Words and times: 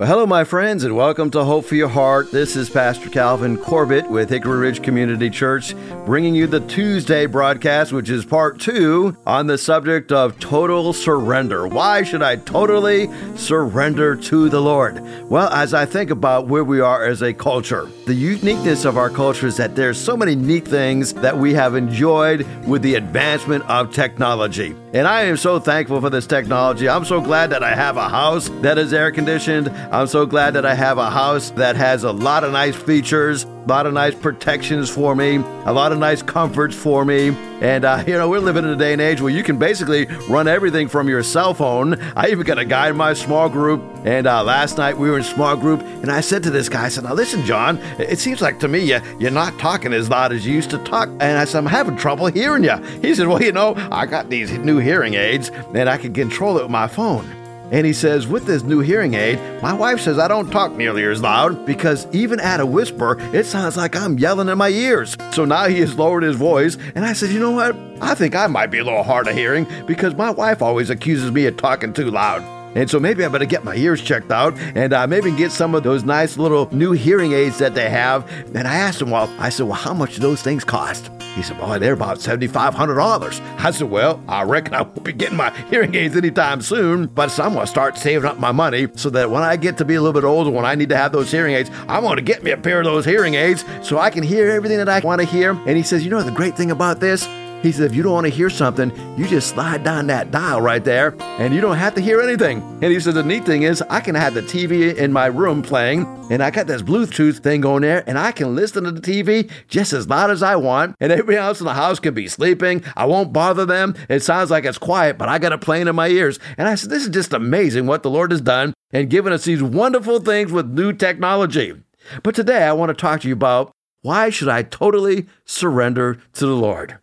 Well, 0.00 0.08
hello, 0.08 0.24
my 0.24 0.44
friends, 0.44 0.82
and 0.84 0.96
welcome 0.96 1.30
to 1.32 1.44
Hope 1.44 1.66
for 1.66 1.74
Your 1.74 1.90
Heart. 1.90 2.32
This 2.32 2.56
is 2.56 2.70
Pastor 2.70 3.10
Calvin 3.10 3.58
Corbett 3.58 4.08
with 4.08 4.30
Hickory 4.30 4.56
Ridge 4.56 4.82
Community 4.82 5.28
Church, 5.28 5.74
bringing 6.06 6.34
you 6.34 6.46
the 6.46 6.60
Tuesday 6.60 7.26
broadcast, 7.26 7.92
which 7.92 8.08
is 8.08 8.24
part 8.24 8.58
two 8.58 9.14
on 9.26 9.46
the 9.46 9.58
subject 9.58 10.10
of 10.10 10.40
total 10.40 10.94
surrender. 10.94 11.68
Why 11.68 12.02
should 12.02 12.22
I 12.22 12.36
totally 12.36 13.10
surrender 13.36 14.16
to 14.16 14.48
the 14.48 14.62
Lord? 14.62 15.02
Well, 15.28 15.50
as 15.50 15.74
I 15.74 15.84
think 15.84 16.08
about 16.08 16.46
where 16.46 16.64
we 16.64 16.80
are 16.80 17.04
as 17.04 17.20
a 17.20 17.34
culture, 17.34 17.86
the 18.06 18.14
uniqueness 18.14 18.86
of 18.86 18.96
our 18.96 19.10
culture 19.10 19.48
is 19.48 19.58
that 19.58 19.76
there's 19.76 20.00
so 20.00 20.16
many 20.16 20.34
neat 20.34 20.66
things 20.66 21.12
that 21.12 21.36
we 21.36 21.52
have 21.52 21.74
enjoyed 21.74 22.46
with 22.66 22.80
the 22.80 22.94
advancement 22.94 23.64
of 23.64 23.92
technology. 23.92 24.74
And 24.92 25.06
I 25.06 25.22
am 25.22 25.36
so 25.36 25.60
thankful 25.60 26.00
for 26.00 26.10
this 26.10 26.26
technology. 26.26 26.88
I'm 26.88 27.04
so 27.04 27.20
glad 27.20 27.50
that 27.50 27.62
I 27.62 27.76
have 27.76 27.96
a 27.96 28.08
house 28.08 28.48
that 28.60 28.76
is 28.76 28.92
air 28.92 29.12
conditioned. 29.12 29.68
I'm 29.92 30.08
so 30.08 30.26
glad 30.26 30.54
that 30.54 30.66
I 30.66 30.74
have 30.74 30.98
a 30.98 31.08
house 31.08 31.50
that 31.50 31.76
has 31.76 32.02
a 32.02 32.10
lot 32.10 32.42
of 32.42 32.50
nice 32.50 32.74
features, 32.74 33.46
a 33.64 33.68
lot 33.68 33.86
of 33.86 33.92
nice 33.92 34.14
protections 34.14 34.88
for 34.88 35.14
me, 35.14 35.36
a 35.36 35.72
lot 35.72 35.92
of 35.92 35.98
nice 35.98 36.22
comforts 36.22 36.74
for 36.74 37.04
me. 37.04 37.28
And, 37.60 37.84
uh, 37.84 38.02
you 38.06 38.14
know, 38.14 38.28
we're 38.28 38.40
living 38.40 38.64
in 38.64 38.70
a 38.70 38.76
day 38.76 38.92
and 38.92 39.02
age 39.02 39.20
where 39.20 39.30
you 39.32 39.42
can 39.42 39.58
basically 39.58 40.06
run 40.28 40.48
everything 40.48 40.88
from 40.88 41.08
your 41.08 41.22
cell 41.22 41.52
phone. 41.52 42.00
I 42.16 42.28
even 42.28 42.46
got 42.46 42.58
a 42.58 42.64
guy 42.64 42.88
in 42.88 42.96
my 42.96 43.12
small 43.12 43.50
group. 43.50 43.82
And 44.04 44.26
uh, 44.26 44.42
last 44.42 44.78
night 44.78 44.96
we 44.96 45.10
were 45.10 45.18
in 45.18 45.24
small 45.24 45.56
group, 45.56 45.82
and 45.82 46.10
I 46.10 46.22
said 46.22 46.42
to 46.44 46.50
this 46.50 46.70
guy, 46.70 46.86
I 46.86 46.88
said, 46.88 47.04
Now 47.04 47.12
listen, 47.12 47.44
John, 47.44 47.76
it 47.98 48.18
seems 48.18 48.40
like 48.40 48.58
to 48.60 48.68
me 48.68 48.78
you, 48.78 49.00
you're 49.18 49.30
not 49.30 49.58
talking 49.58 49.92
as 49.92 50.08
loud 50.08 50.32
as 50.32 50.46
you 50.46 50.54
used 50.54 50.70
to 50.70 50.78
talk. 50.78 51.10
And 51.20 51.36
I 51.36 51.44
said, 51.44 51.58
I'm 51.58 51.66
having 51.66 51.96
trouble 51.96 52.26
hearing 52.28 52.64
you. 52.64 52.76
He 53.02 53.14
said, 53.14 53.28
Well, 53.28 53.42
you 53.42 53.52
know, 53.52 53.74
I 53.90 54.06
got 54.06 54.30
these 54.30 54.50
new 54.52 54.78
hearing 54.78 55.14
aids, 55.14 55.50
and 55.74 55.86
I 55.88 55.98
can 55.98 56.14
control 56.14 56.56
it 56.56 56.62
with 56.62 56.70
my 56.70 56.88
phone. 56.88 57.39
And 57.72 57.86
he 57.86 57.92
says, 57.92 58.26
with 58.26 58.46
this 58.46 58.62
new 58.62 58.80
hearing 58.80 59.14
aid, 59.14 59.38
my 59.62 59.72
wife 59.72 60.00
says 60.00 60.18
I 60.18 60.28
don't 60.28 60.50
talk 60.50 60.72
nearly 60.72 61.04
as 61.04 61.22
loud 61.22 61.64
because 61.66 62.06
even 62.12 62.40
at 62.40 62.60
a 62.60 62.66
whisper, 62.66 63.16
it 63.34 63.46
sounds 63.46 63.76
like 63.76 63.94
I'm 63.94 64.18
yelling 64.18 64.48
in 64.48 64.58
my 64.58 64.68
ears. 64.68 65.16
So 65.32 65.44
now 65.44 65.68
he 65.68 65.80
has 65.80 65.96
lowered 65.96 66.24
his 66.24 66.36
voice. 66.36 66.76
And 66.94 67.04
I 67.04 67.12
said, 67.12 67.30
you 67.30 67.38
know 67.38 67.52
what? 67.52 67.76
I 68.00 68.14
think 68.14 68.34
I 68.34 68.46
might 68.48 68.70
be 68.70 68.78
a 68.78 68.84
little 68.84 69.02
hard 69.02 69.28
of 69.28 69.34
hearing 69.34 69.66
because 69.86 70.14
my 70.14 70.30
wife 70.30 70.62
always 70.62 70.90
accuses 70.90 71.30
me 71.30 71.46
of 71.46 71.56
talking 71.56 71.92
too 71.92 72.10
loud. 72.10 72.42
And 72.76 72.88
so 72.88 73.00
maybe 73.00 73.24
I 73.24 73.28
better 73.28 73.44
get 73.44 73.64
my 73.64 73.74
ears 73.74 74.00
checked 74.00 74.30
out 74.30 74.56
and 74.58 74.92
uh, 74.92 75.06
maybe 75.06 75.32
get 75.32 75.50
some 75.50 75.74
of 75.74 75.82
those 75.82 76.04
nice 76.04 76.38
little 76.38 76.72
new 76.72 76.92
hearing 76.92 77.32
aids 77.32 77.58
that 77.58 77.74
they 77.74 77.90
have. 77.90 78.30
And 78.54 78.66
I 78.66 78.74
asked 78.74 79.00
him, 79.00 79.10
well, 79.10 79.28
I 79.40 79.48
said, 79.48 79.66
well, 79.66 79.74
how 79.74 79.92
much 79.92 80.14
do 80.14 80.20
those 80.20 80.42
things 80.42 80.64
cost? 80.64 81.10
He 81.34 81.42
said, 81.42 81.58
Boy, 81.58 81.78
they're 81.78 81.92
about 81.92 82.18
$7,500. 82.18 83.40
I 83.58 83.70
said, 83.70 83.90
Well, 83.90 84.22
I 84.28 84.42
reckon 84.42 84.74
I 84.74 84.82
won't 84.82 85.04
be 85.04 85.12
getting 85.12 85.36
my 85.36 85.50
hearing 85.68 85.94
aids 85.94 86.16
anytime 86.16 86.60
soon, 86.60 87.06
but 87.06 87.38
I'm 87.38 87.54
going 87.54 87.66
to 87.66 87.70
start 87.70 87.96
saving 87.98 88.24
up 88.26 88.38
my 88.38 88.52
money 88.52 88.88
so 88.96 89.10
that 89.10 89.30
when 89.30 89.42
I 89.42 89.56
get 89.56 89.78
to 89.78 89.84
be 89.84 89.94
a 89.94 90.02
little 90.02 90.20
bit 90.20 90.26
older, 90.26 90.50
when 90.50 90.64
I 90.64 90.74
need 90.74 90.88
to 90.90 90.96
have 90.96 91.12
those 91.12 91.30
hearing 91.30 91.54
aids, 91.54 91.70
I'm 91.88 92.02
going 92.02 92.16
to 92.16 92.22
get 92.22 92.42
me 92.42 92.50
a 92.50 92.56
pair 92.56 92.80
of 92.80 92.84
those 92.84 93.04
hearing 93.04 93.34
aids 93.34 93.64
so 93.82 93.98
I 93.98 94.10
can 94.10 94.22
hear 94.22 94.50
everything 94.50 94.78
that 94.78 94.88
I 94.88 95.00
want 95.00 95.20
to 95.20 95.26
hear. 95.26 95.52
And 95.52 95.76
he 95.76 95.82
says, 95.82 96.04
You 96.04 96.10
know, 96.10 96.22
the 96.22 96.30
great 96.30 96.56
thing 96.56 96.70
about 96.70 97.00
this? 97.00 97.26
He 97.62 97.72
said, 97.72 97.90
if 97.90 97.94
you 97.94 98.02
don't 98.02 98.14
want 98.14 98.24
to 98.24 98.32
hear 98.32 98.48
something, 98.48 98.90
you 99.18 99.26
just 99.26 99.48
slide 99.48 99.84
down 99.84 100.06
that 100.06 100.30
dial 100.30 100.62
right 100.62 100.82
there 100.82 101.14
and 101.20 101.54
you 101.54 101.60
don't 101.60 101.76
have 101.76 101.94
to 101.94 102.00
hear 102.00 102.22
anything. 102.22 102.62
And 102.80 102.84
he 102.84 102.98
said, 102.98 103.14
the 103.14 103.22
neat 103.22 103.44
thing 103.44 103.64
is, 103.64 103.82
I 103.90 104.00
can 104.00 104.14
have 104.14 104.32
the 104.32 104.40
TV 104.40 104.96
in 104.96 105.12
my 105.12 105.26
room 105.26 105.60
playing 105.60 106.06
and 106.30 106.42
I 106.42 106.50
got 106.50 106.66
this 106.66 106.80
Bluetooth 106.80 107.40
thing 107.40 107.60
going 107.60 107.82
there 107.82 108.02
and 108.06 108.18
I 108.18 108.32
can 108.32 108.56
listen 108.56 108.84
to 108.84 108.92
the 108.92 109.00
TV 109.00 109.50
just 109.68 109.92
as 109.92 110.08
loud 110.08 110.30
as 110.30 110.42
I 110.42 110.56
want. 110.56 110.96
And 111.00 111.12
everybody 111.12 111.36
else 111.36 111.60
in 111.60 111.66
the 111.66 111.74
house 111.74 112.00
can 112.00 112.14
be 112.14 112.28
sleeping. 112.28 112.82
I 112.96 113.04
won't 113.04 113.32
bother 113.32 113.66
them. 113.66 113.94
It 114.08 114.20
sounds 114.20 114.50
like 114.50 114.64
it's 114.64 114.78
quiet, 114.78 115.18
but 115.18 115.28
I 115.28 115.38
got 115.38 115.52
it 115.52 115.60
playing 115.60 115.86
in 115.86 115.94
my 115.94 116.08
ears. 116.08 116.38
And 116.56 116.66
I 116.66 116.76
said, 116.76 116.88
this 116.88 117.02
is 117.02 117.10
just 117.10 117.34
amazing 117.34 117.86
what 117.86 118.02
the 118.02 118.10
Lord 118.10 118.30
has 118.30 118.40
done 118.40 118.72
and 118.90 119.10
given 119.10 119.34
us 119.34 119.44
these 119.44 119.62
wonderful 119.62 120.20
things 120.20 120.50
with 120.50 120.66
new 120.66 120.94
technology. 120.94 121.74
But 122.22 122.34
today 122.34 122.62
I 122.62 122.72
want 122.72 122.88
to 122.88 122.94
talk 122.94 123.20
to 123.20 123.28
you 123.28 123.34
about 123.34 123.70
why 124.00 124.30
should 124.30 124.48
I 124.48 124.62
totally 124.62 125.26
surrender 125.44 126.18
to 126.32 126.46
the 126.46 126.56
Lord? 126.56 126.98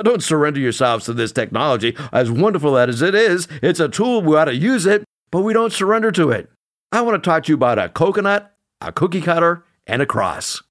Don't 0.00 0.22
surrender 0.22 0.58
yourselves 0.58 1.04
to 1.04 1.12
this 1.12 1.32
technology. 1.32 1.94
As 2.12 2.30
wonderful 2.30 2.78
as 2.78 3.02
it 3.02 3.14
is, 3.14 3.46
it's 3.62 3.80
a 3.80 3.88
tool. 3.88 4.22
We 4.22 4.36
ought 4.36 4.46
to 4.46 4.54
use 4.54 4.86
it, 4.86 5.04
but 5.30 5.42
we 5.42 5.52
don't 5.52 5.72
surrender 5.72 6.10
to 6.12 6.30
it. 6.30 6.50
I 6.90 7.02
want 7.02 7.22
to 7.22 7.28
talk 7.28 7.44
to 7.44 7.52
you 7.52 7.56
about 7.56 7.78
a 7.78 7.88
coconut, 7.88 8.54
a 8.80 8.90
cookie 8.90 9.20
cutter, 9.20 9.64
and 9.86 10.00
a 10.00 10.06
cross. 10.06 10.62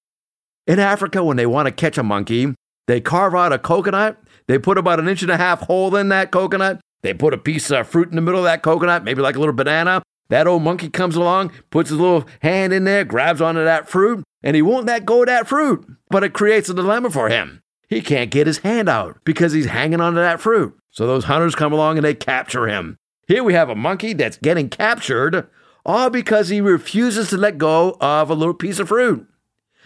In 0.65 0.79
Africa, 0.79 1.23
when 1.23 1.37
they 1.37 1.45
want 1.45 1.67
to 1.67 1.71
catch 1.71 1.97
a 1.97 2.03
monkey, 2.03 2.53
they 2.87 2.99
carve 2.99 3.35
out 3.35 3.53
a 3.53 3.59
coconut. 3.59 4.17
They 4.47 4.57
put 4.57 4.77
about 4.77 4.99
an 4.99 5.07
inch 5.07 5.21
and 5.21 5.31
a 5.31 5.37
half 5.37 5.61
hole 5.61 5.95
in 5.95 6.09
that 6.09 6.31
coconut. 6.31 6.79
They 7.03 7.13
put 7.13 7.33
a 7.33 7.37
piece 7.37 7.71
of 7.71 7.87
fruit 7.87 8.09
in 8.09 8.15
the 8.15 8.21
middle 8.21 8.39
of 8.39 8.45
that 8.45 8.63
coconut, 8.63 9.03
maybe 9.03 9.21
like 9.21 9.35
a 9.35 9.39
little 9.39 9.53
banana. 9.53 10.01
That 10.29 10.47
old 10.47 10.63
monkey 10.63 10.89
comes 10.89 11.15
along, 11.15 11.51
puts 11.69 11.89
his 11.89 11.99
little 11.99 12.25
hand 12.41 12.73
in 12.73 12.85
there, 12.85 13.03
grabs 13.03 13.41
onto 13.41 13.63
that 13.63 13.89
fruit, 13.89 14.23
and 14.43 14.55
he 14.55 14.61
won't 14.61 14.85
let 14.85 15.05
go 15.05 15.21
of 15.21 15.27
that 15.27 15.47
fruit. 15.47 15.85
But 16.09 16.23
it 16.23 16.33
creates 16.33 16.69
a 16.69 16.73
dilemma 16.73 17.09
for 17.09 17.29
him 17.29 17.60
he 17.91 18.01
can't 18.01 18.31
get 18.31 18.47
his 18.47 18.59
hand 18.59 18.87
out 18.87 19.19
because 19.25 19.51
he's 19.51 19.65
hanging 19.65 19.99
onto 19.99 20.19
that 20.19 20.39
fruit. 20.39 20.73
So 20.91 21.05
those 21.05 21.25
hunters 21.25 21.55
come 21.55 21.73
along 21.73 21.97
and 21.97 22.05
they 22.05 22.15
capture 22.15 22.65
him. 22.65 22.95
Here 23.27 23.43
we 23.43 23.53
have 23.53 23.69
a 23.69 23.75
monkey 23.75 24.13
that's 24.13 24.37
getting 24.37 24.69
captured 24.69 25.45
all 25.85 26.09
because 26.09 26.47
he 26.47 26.61
refuses 26.61 27.29
to 27.29 27.37
let 27.37 27.57
go 27.57 27.97
of 27.99 28.29
a 28.29 28.33
little 28.33 28.53
piece 28.53 28.79
of 28.79 28.87
fruit. 28.87 29.27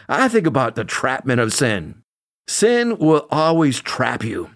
I 0.07 0.27
think 0.27 0.45
about 0.45 0.75
the 0.75 0.83
trapment 0.85 1.41
of 1.41 1.51
sin. 1.51 2.03
Sin 2.47 2.99
will 2.99 3.25
always 3.31 3.81
trap 3.81 4.23
you. 4.23 4.51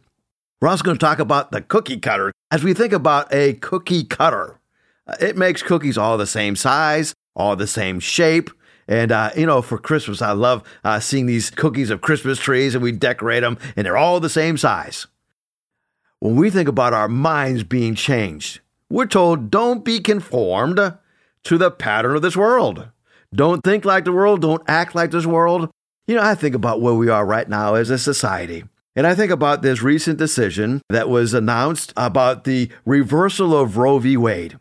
We're 0.62 0.68
also 0.68 0.84
going 0.84 0.98
to 0.98 1.04
talk 1.04 1.18
about 1.18 1.52
the 1.52 1.62
cookie 1.62 2.00
cutter. 2.00 2.32
As 2.52 2.64
we 2.64 2.76
think 2.76 2.94
about 2.94 3.34
a 3.34 3.54
cookie 3.54 4.04
cutter, 4.04 4.60
uh, 5.08 5.16
it 5.20 5.38
makes 5.38 5.64
cookies 5.64 5.98
all 5.98 6.20
the 6.20 6.28
same 6.28 6.56
size, 6.56 7.16
all 7.36 7.56
the 7.56 7.66
same 7.66 8.00
shape, 8.00 8.52
and, 8.90 9.12
uh, 9.12 9.30
you 9.38 9.46
know, 9.46 9.62
for 9.62 9.78
Christmas, 9.78 10.20
I 10.20 10.32
love 10.32 10.64
uh, 10.84 11.00
seeing 11.00 11.28
these 11.28 11.52
cookies 11.52 11.92
of 11.92 12.02
Christmas 12.02 12.40
trees 12.40 12.74
and 12.74 12.84
we 12.84 12.92
decorate 12.92 13.44
them 13.44 13.60
and 13.78 13.86
they're 13.86 13.96
all 13.96 14.20
the 14.20 14.30
same 14.30 14.58
size. 14.58 15.06
When 16.18 16.36
we 16.36 16.50
think 16.50 16.68
about 16.68 16.92
our 16.92 17.08
minds 17.08 17.64
being 17.64 17.94
changed, 17.94 18.62
we're 18.90 19.06
told 19.06 19.52
don't 19.52 19.86
be 19.86 20.00
conformed 20.00 20.80
to 21.44 21.58
the 21.58 21.70
pattern 21.70 22.16
of 22.16 22.24
this 22.24 22.36
world. 22.36 22.90
Don't 23.34 23.64
think 23.64 23.86
like 23.86 24.06
the 24.06 24.12
world. 24.12 24.42
Don't 24.42 24.64
act 24.68 24.96
like 24.96 25.12
this 25.12 25.28
world. 25.28 25.70
You 26.08 26.16
know, 26.16 26.24
I 26.24 26.34
think 26.34 26.56
about 26.56 26.82
where 26.82 26.96
we 26.96 27.10
are 27.10 27.28
right 27.28 27.48
now 27.48 27.76
as 27.76 27.92
a 27.92 28.00
society. 28.00 28.64
And 28.96 29.06
I 29.06 29.14
think 29.14 29.32
about 29.32 29.62
this 29.62 29.84
recent 29.84 30.18
decision 30.18 30.82
that 30.90 31.10
was 31.10 31.36
announced 31.36 31.94
about 31.96 32.44
the 32.44 32.70
reversal 32.86 33.56
of 33.56 33.78
Roe 33.78 34.00
v. 34.00 34.18
Wade. 34.18 34.58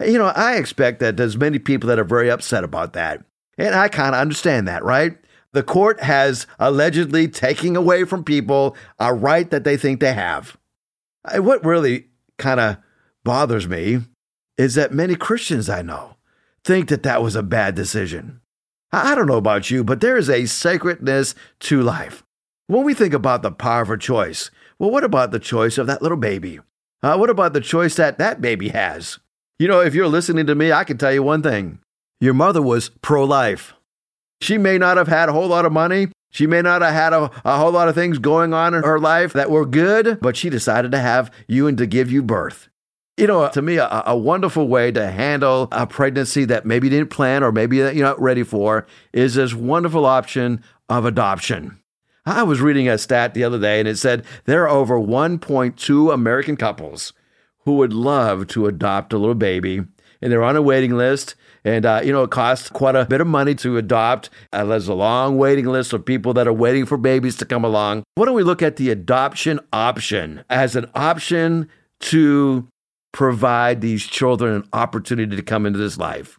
You 0.00 0.16
know, 0.16 0.32
I 0.34 0.56
expect 0.56 1.00
that 1.00 1.18
there's 1.18 1.36
many 1.36 1.58
people 1.58 1.88
that 1.88 1.98
are 1.98 2.04
very 2.04 2.30
upset 2.30 2.64
about 2.64 2.94
that. 2.94 3.24
And 3.58 3.74
I 3.74 3.88
kind 3.88 4.14
of 4.14 4.20
understand 4.20 4.66
that, 4.68 4.84
right? 4.84 5.18
The 5.52 5.62
court 5.62 6.00
has 6.00 6.46
allegedly 6.58 7.28
taking 7.28 7.76
away 7.76 8.04
from 8.04 8.24
people 8.24 8.76
a 8.98 9.12
right 9.12 9.50
that 9.50 9.64
they 9.64 9.76
think 9.76 10.00
they 10.00 10.14
have. 10.14 10.56
What 11.34 11.64
really 11.64 12.06
kind 12.38 12.60
of 12.60 12.76
bothers 13.24 13.68
me 13.68 14.00
is 14.56 14.74
that 14.76 14.92
many 14.92 15.16
Christians 15.16 15.68
I 15.68 15.82
know 15.82 16.16
think 16.64 16.88
that 16.88 17.02
that 17.02 17.22
was 17.22 17.34
a 17.34 17.42
bad 17.42 17.74
decision. 17.74 18.40
I 18.92 19.14
don't 19.14 19.26
know 19.26 19.36
about 19.36 19.70
you, 19.70 19.84
but 19.84 20.00
there 20.00 20.16
is 20.16 20.30
a 20.30 20.46
sacredness 20.46 21.34
to 21.60 21.82
life. 21.82 22.24
When 22.66 22.84
we 22.84 22.94
think 22.94 23.14
about 23.14 23.42
the 23.42 23.50
power 23.50 23.82
of 23.82 24.00
choice, 24.00 24.50
well, 24.78 24.90
what 24.90 25.04
about 25.04 25.30
the 25.30 25.38
choice 25.38 25.78
of 25.78 25.86
that 25.86 26.02
little 26.02 26.16
baby? 26.16 26.60
Uh, 27.02 27.16
what 27.16 27.30
about 27.30 27.52
the 27.52 27.60
choice 27.60 27.96
that 27.96 28.18
that 28.18 28.40
baby 28.40 28.68
has? 28.68 29.18
You 29.58 29.68
know, 29.68 29.80
if 29.80 29.94
you're 29.94 30.08
listening 30.08 30.46
to 30.46 30.54
me, 30.54 30.72
I 30.72 30.84
can 30.84 30.98
tell 30.98 31.12
you 31.12 31.22
one 31.22 31.42
thing 31.42 31.80
your 32.20 32.34
mother 32.34 32.62
was 32.62 32.88
pro 33.02 33.24
life. 33.24 33.74
She 34.40 34.58
may 34.58 34.78
not 34.78 34.96
have 34.96 35.08
had 35.08 35.28
a 35.28 35.32
whole 35.32 35.48
lot 35.48 35.64
of 35.64 35.72
money. 35.72 36.08
She 36.30 36.46
may 36.46 36.62
not 36.62 36.82
have 36.82 36.92
had 36.92 37.12
a, 37.12 37.30
a, 37.44 37.58
whole 37.58 37.72
lot 37.72 37.88
of 37.88 37.94
things 37.94 38.18
going 38.18 38.52
on 38.52 38.74
in 38.74 38.82
her 38.82 38.98
life 38.98 39.32
that 39.32 39.50
were 39.50 39.64
good, 39.64 40.18
but 40.20 40.36
she 40.36 40.50
decided 40.50 40.92
to 40.92 40.98
have 40.98 41.32
you 41.46 41.66
and 41.66 41.78
to 41.78 41.86
give 41.86 42.10
you 42.10 42.22
birth. 42.22 42.68
You 43.16 43.26
know, 43.26 43.48
to 43.48 43.62
me, 43.62 43.78
a, 43.78 44.02
a 44.06 44.16
wonderful 44.16 44.68
way 44.68 44.92
to 44.92 45.10
handle 45.10 45.68
a 45.72 45.86
pregnancy 45.86 46.44
that 46.44 46.66
maybe 46.66 46.86
you 46.86 46.90
didn't 46.90 47.10
plan 47.10 47.42
or 47.42 47.50
maybe 47.50 47.78
you're 47.78 47.94
not 47.94 48.20
ready 48.20 48.42
for 48.42 48.86
is 49.12 49.34
this 49.34 49.54
wonderful 49.54 50.04
option 50.04 50.62
of 50.88 51.04
adoption. 51.04 51.80
I 52.26 52.42
was 52.42 52.60
reading 52.60 52.88
a 52.88 52.98
stat 52.98 53.32
the 53.32 53.42
other 53.42 53.58
day 53.58 53.80
and 53.80 53.88
it 53.88 53.96
said 53.96 54.24
there 54.44 54.68
are 54.68 54.68
over 54.68 55.00
1.2 55.00 56.12
American 56.12 56.56
couples 56.56 57.14
who 57.60 57.76
would 57.76 57.92
love 57.92 58.46
to 58.48 58.66
adopt 58.66 59.14
a 59.14 59.18
little 59.18 59.34
baby 59.34 59.78
and 60.20 60.32
they're 60.32 60.44
on 60.44 60.56
a 60.56 60.62
waiting 60.62 60.96
list 60.96 61.34
and, 61.64 61.84
uh, 61.84 62.00
you 62.04 62.12
know, 62.12 62.22
it 62.22 62.30
costs 62.30 62.68
quite 62.70 62.96
a 62.96 63.04
bit 63.04 63.20
of 63.20 63.26
money 63.26 63.54
to 63.56 63.76
adopt. 63.76 64.30
Uh, 64.52 64.64
there's 64.64 64.88
a 64.88 64.94
long 64.94 65.38
waiting 65.38 65.66
list 65.66 65.92
of 65.92 66.04
people 66.04 66.32
that 66.34 66.48
are 66.48 66.52
waiting 66.52 66.86
for 66.86 66.96
babies 66.96 67.36
to 67.36 67.44
come 67.44 67.64
along. 67.64 68.04
Why 68.14 68.26
don't 68.26 68.34
we 68.34 68.42
look 68.42 68.62
at 68.62 68.76
the 68.76 68.90
adoption 68.90 69.60
option 69.72 70.44
as 70.48 70.76
an 70.76 70.90
option 70.94 71.68
to 72.00 72.68
provide 73.12 73.80
these 73.80 74.06
children 74.06 74.54
an 74.54 74.68
opportunity 74.72 75.36
to 75.36 75.42
come 75.42 75.66
into 75.66 75.78
this 75.78 75.98
life? 75.98 76.38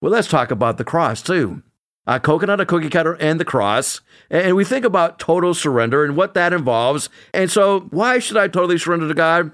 Well, 0.00 0.12
let's 0.12 0.28
talk 0.28 0.50
about 0.50 0.78
the 0.78 0.84
cross 0.84 1.22
too. 1.22 1.62
A 2.06 2.20
coconut, 2.20 2.60
a 2.60 2.66
cookie 2.66 2.88
cutter, 2.88 3.14
and 3.14 3.40
the 3.40 3.44
cross. 3.44 4.00
And 4.30 4.54
we 4.54 4.64
think 4.64 4.84
about 4.84 5.18
total 5.18 5.54
surrender 5.54 6.04
and 6.04 6.16
what 6.16 6.34
that 6.34 6.52
involves. 6.52 7.08
And 7.34 7.50
so, 7.50 7.80
why 7.90 8.20
should 8.20 8.36
I 8.36 8.46
totally 8.46 8.78
surrender 8.78 9.08
to 9.08 9.14
God? 9.14 9.50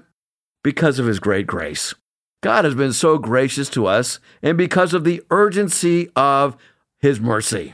Because 0.63 0.99
of 0.99 1.07
His 1.07 1.19
great 1.19 1.47
grace. 1.47 1.95
God 2.43 2.65
has 2.65 2.75
been 2.75 2.91
so 2.91 3.17
gracious 3.17 3.69
to 3.69 3.87
us 3.87 4.19
and 4.41 4.57
because 4.57 4.93
of 4.93 5.05
the 5.05 5.23
urgency 5.31 6.09
of 6.13 6.57
His 6.99 7.21
mercy. 7.21 7.73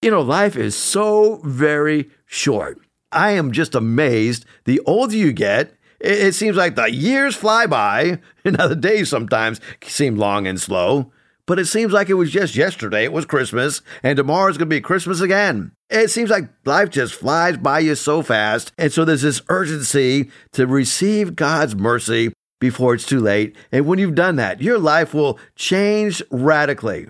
You 0.00 0.10
know, 0.10 0.22
life 0.22 0.56
is 0.56 0.74
so 0.74 1.42
very 1.44 2.08
short. 2.24 2.80
I 3.12 3.32
am 3.32 3.52
just 3.52 3.74
amazed. 3.74 4.46
The 4.64 4.80
older 4.86 5.14
you 5.14 5.34
get, 5.34 5.74
it, 6.00 6.34
seems 6.34 6.56
like 6.56 6.76
the 6.76 6.90
years 6.90 7.36
fly 7.36 7.66
by. 7.66 8.20
Now, 8.46 8.68
the 8.68 8.74
days 8.74 9.10
sometimes 9.10 9.60
seem 9.82 10.16
long 10.16 10.46
and 10.46 10.58
slow, 10.58 11.12
but 11.44 11.58
it 11.58 11.66
seems 11.66 11.92
like 11.92 12.08
it 12.08 12.14
was 12.14 12.30
just 12.30 12.56
yesterday 12.56 13.04
it 13.04 13.12
was 13.12 13.26
Christmas, 13.26 13.82
and 14.02 14.16
tomorrow's 14.16 14.56
going 14.56 14.70
to 14.70 14.76
be 14.76 14.80
Christmas 14.80 15.20
again. 15.20 15.72
It 15.90 16.08
seems 16.08 16.30
like 16.30 16.48
life 16.64 16.88
just 16.88 17.12
flies 17.12 17.58
by 17.58 17.80
you 17.80 17.96
so 17.96 18.22
fast. 18.22 18.72
And 18.78 18.90
so 18.90 19.04
there's 19.04 19.20
this 19.20 19.42
urgency 19.50 20.30
to 20.52 20.66
receive 20.66 21.36
God's 21.36 21.76
mercy 21.76 22.32
before 22.60 22.94
it's 22.94 23.06
too 23.06 23.18
late. 23.18 23.56
And 23.72 23.86
when 23.86 23.98
you've 23.98 24.14
done 24.14 24.36
that, 24.36 24.62
your 24.62 24.78
life 24.78 25.12
will 25.12 25.38
change 25.56 26.22
radically. 26.30 27.08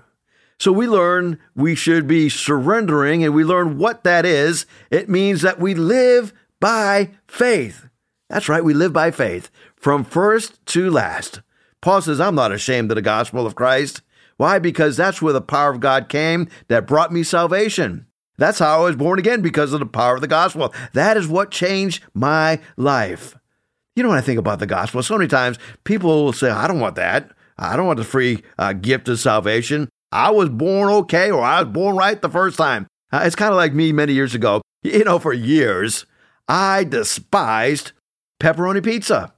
So 0.57 0.71
we 0.71 0.87
learn 0.87 1.39
we 1.55 1.75
should 1.75 2.07
be 2.07 2.29
surrendering 2.29 3.23
and 3.23 3.33
we 3.35 3.43
learn 3.43 3.77
what 3.77 4.03
that 4.03 4.25
is. 4.25 4.65
It 4.89 5.09
means 5.09 5.41
that 5.41 5.59
we 5.59 5.75
live 5.75 6.33
by 6.59 7.11
faith. 7.27 7.87
That's 8.29 8.47
right, 8.47 8.63
we 8.63 8.73
live 8.73 8.93
by 8.93 9.11
faith 9.11 9.51
from 9.75 10.03
first 10.03 10.63
to 10.67 10.89
last. 10.89 11.41
Paul 11.81 12.01
says, 12.01 12.21
I'm 12.21 12.35
not 12.35 12.51
ashamed 12.51 12.91
of 12.91 12.95
the 12.95 13.01
gospel 13.01 13.45
of 13.45 13.55
Christ. 13.55 14.01
Why? 14.37 14.59
Because 14.59 14.95
that's 14.95 15.21
where 15.21 15.33
the 15.33 15.41
power 15.41 15.71
of 15.71 15.79
God 15.79 16.09
came 16.09 16.47
that 16.67 16.87
brought 16.87 17.11
me 17.11 17.23
salvation. 17.23 18.05
That's 18.37 18.59
how 18.59 18.81
I 18.81 18.83
was 18.85 18.95
born 18.95 19.19
again 19.19 19.41
because 19.41 19.73
of 19.73 19.79
the 19.79 19.85
power 19.85 20.15
of 20.15 20.21
the 20.21 20.27
gospel. 20.27 20.73
That 20.93 21.17
is 21.17 21.27
what 21.27 21.51
changed 21.51 22.03
my 22.13 22.59
life. 22.77 23.35
You 23.95 24.03
know, 24.03 24.09
what 24.09 24.17
I 24.17 24.21
think 24.21 24.39
about 24.39 24.59
the 24.59 24.67
gospel, 24.67 25.03
so 25.03 25.17
many 25.17 25.27
times 25.27 25.57
people 25.83 26.25
will 26.25 26.33
say, 26.33 26.49
I 26.49 26.67
don't 26.67 26.79
want 26.79 26.95
that. 26.95 27.31
I 27.57 27.75
don't 27.75 27.87
want 27.87 27.97
the 27.97 28.05
free 28.05 28.41
uh, 28.57 28.73
gift 28.73 29.09
of 29.09 29.19
salvation. 29.19 29.89
I 30.11 30.31
was 30.31 30.49
born 30.49 30.89
okay 30.89 31.29
or 31.29 31.41
I 31.41 31.61
was 31.61 31.71
born 31.71 31.95
right 31.95 32.21
the 32.21 32.29
first 32.29 32.57
time. 32.57 32.87
Uh, 33.11 33.21
it's 33.25 33.35
kind 33.35 33.51
of 33.51 33.57
like 33.57 33.73
me 33.73 33.91
many 33.91 34.13
years 34.13 34.33
ago. 34.33 34.61
You 34.83 35.03
know, 35.03 35.19
for 35.19 35.33
years, 35.33 36.05
I 36.47 36.85
despised 36.85 37.91
pepperoni 38.41 38.83
pizza. 38.83 39.33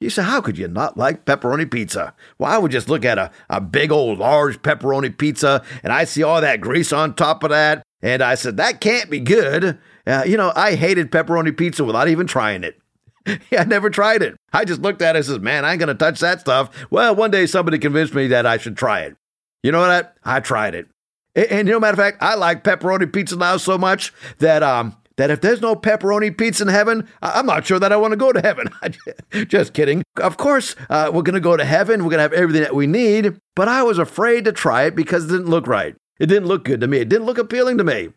You 0.00 0.10
say, 0.10 0.22
how 0.22 0.40
could 0.40 0.56
you 0.56 0.68
not 0.68 0.96
like 0.96 1.24
pepperoni 1.24 1.68
pizza? 1.68 2.14
Well, 2.38 2.52
I 2.52 2.58
would 2.58 2.70
just 2.70 2.88
look 2.88 3.04
at 3.04 3.18
a, 3.18 3.32
a 3.50 3.60
big 3.60 3.90
old 3.90 4.18
large 4.18 4.62
pepperoni 4.62 5.16
pizza 5.16 5.64
and 5.82 5.92
I 5.92 6.04
see 6.04 6.22
all 6.22 6.40
that 6.40 6.60
grease 6.60 6.92
on 6.92 7.14
top 7.14 7.42
of 7.42 7.50
that. 7.50 7.82
And 8.00 8.22
I 8.22 8.36
said, 8.36 8.58
that 8.58 8.80
can't 8.80 9.10
be 9.10 9.18
good. 9.18 9.78
Uh, 10.06 10.22
you 10.24 10.36
know, 10.36 10.52
I 10.54 10.76
hated 10.76 11.10
pepperoni 11.10 11.56
pizza 11.56 11.84
without 11.84 12.08
even 12.08 12.28
trying 12.28 12.62
it. 12.62 12.80
I 13.58 13.64
never 13.64 13.90
tried 13.90 14.22
it. 14.22 14.36
I 14.52 14.64
just 14.64 14.82
looked 14.82 15.02
at 15.02 15.16
it 15.16 15.20
and 15.20 15.26
says, 15.26 15.38
man, 15.40 15.64
I 15.64 15.72
ain't 15.72 15.80
going 15.80 15.88
to 15.88 15.94
touch 15.94 16.20
that 16.20 16.40
stuff. 16.40 16.70
Well, 16.90 17.14
one 17.14 17.30
day 17.30 17.46
somebody 17.46 17.78
convinced 17.78 18.14
me 18.14 18.26
that 18.28 18.46
I 18.46 18.58
should 18.58 18.76
try 18.76 19.00
it. 19.00 19.16
You 19.62 19.72
know 19.72 19.80
what? 19.80 20.16
I 20.24 20.40
tried 20.40 20.74
it. 20.74 20.88
And, 21.34 21.46
and 21.46 21.68
you 21.68 21.74
know, 21.74 21.80
matter 21.80 21.92
of 21.94 21.98
fact, 21.98 22.18
I 22.20 22.34
like 22.34 22.64
pepperoni 22.64 23.12
pizza 23.12 23.36
now 23.36 23.56
so 23.56 23.78
much 23.78 24.12
that 24.38 24.62
um 24.62 24.96
that 25.16 25.30
if 25.30 25.40
there's 25.40 25.60
no 25.60 25.74
pepperoni 25.74 26.36
pizza 26.36 26.62
in 26.62 26.68
heaven, 26.68 27.08
I'm 27.20 27.44
not 27.44 27.66
sure 27.66 27.80
that 27.80 27.92
I 27.92 27.96
want 27.96 28.12
to 28.12 28.16
go 28.16 28.32
to 28.32 28.40
heaven. 28.40 28.68
Just 29.48 29.74
kidding. 29.74 30.04
Of 30.16 30.36
course, 30.36 30.76
uh, 30.88 31.10
we're 31.12 31.22
going 31.22 31.34
to 31.34 31.40
go 31.40 31.56
to 31.56 31.64
heaven. 31.64 32.04
We're 32.04 32.10
going 32.10 32.18
to 32.18 32.22
have 32.22 32.32
everything 32.32 32.62
that 32.62 32.76
we 32.76 32.86
need. 32.86 33.36
But 33.56 33.66
I 33.66 33.82
was 33.82 33.98
afraid 33.98 34.44
to 34.44 34.52
try 34.52 34.84
it 34.84 34.94
because 34.94 35.24
it 35.24 35.28
didn't 35.28 35.50
look 35.50 35.66
right. 35.66 35.96
It 36.20 36.26
didn't 36.26 36.46
look 36.46 36.64
good 36.64 36.80
to 36.82 36.86
me. 36.86 36.98
It 36.98 37.08
didn't 37.08 37.26
look 37.26 37.36
appealing 37.36 37.78
to 37.78 37.84
me. 37.84 38.10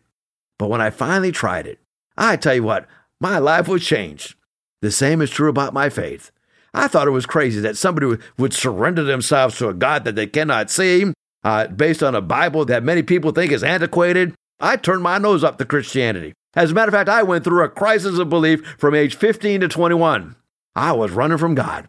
But 0.60 0.70
when 0.70 0.80
I 0.80 0.90
finally 0.90 1.32
tried 1.32 1.66
it, 1.66 1.80
I 2.16 2.36
tell 2.36 2.54
you 2.54 2.62
what, 2.62 2.86
my 3.20 3.38
life 3.38 3.66
was 3.66 3.84
changed. 3.84 4.36
The 4.82 4.90
same 4.90 5.22
is 5.22 5.30
true 5.30 5.48
about 5.48 5.72
my 5.72 5.88
faith. 5.88 6.30
I 6.74 6.88
thought 6.88 7.08
it 7.08 7.12
was 7.12 7.24
crazy 7.24 7.60
that 7.60 7.76
somebody 7.76 8.18
would 8.36 8.52
surrender 8.52 9.04
themselves 9.04 9.56
to 9.58 9.68
a 9.68 9.74
God 9.74 10.04
that 10.04 10.16
they 10.16 10.26
cannot 10.26 10.70
see 10.70 11.12
uh, 11.44 11.68
based 11.68 12.02
on 12.02 12.14
a 12.14 12.20
Bible 12.20 12.64
that 12.66 12.82
many 12.82 13.02
people 13.02 13.30
think 13.30 13.52
is 13.52 13.64
antiquated. 13.64 14.34
I 14.58 14.76
turned 14.76 15.02
my 15.02 15.18
nose 15.18 15.44
up 15.44 15.58
to 15.58 15.64
Christianity. 15.64 16.34
As 16.54 16.70
a 16.70 16.74
matter 16.74 16.88
of 16.88 16.94
fact, 16.94 17.08
I 17.08 17.22
went 17.22 17.44
through 17.44 17.64
a 17.64 17.68
crisis 17.68 18.18
of 18.18 18.28
belief 18.28 18.76
from 18.78 18.94
age 18.94 19.14
15 19.14 19.60
to 19.62 19.68
21. 19.68 20.36
I 20.74 20.92
was 20.92 21.12
running 21.12 21.38
from 21.38 21.54
God. 21.54 21.86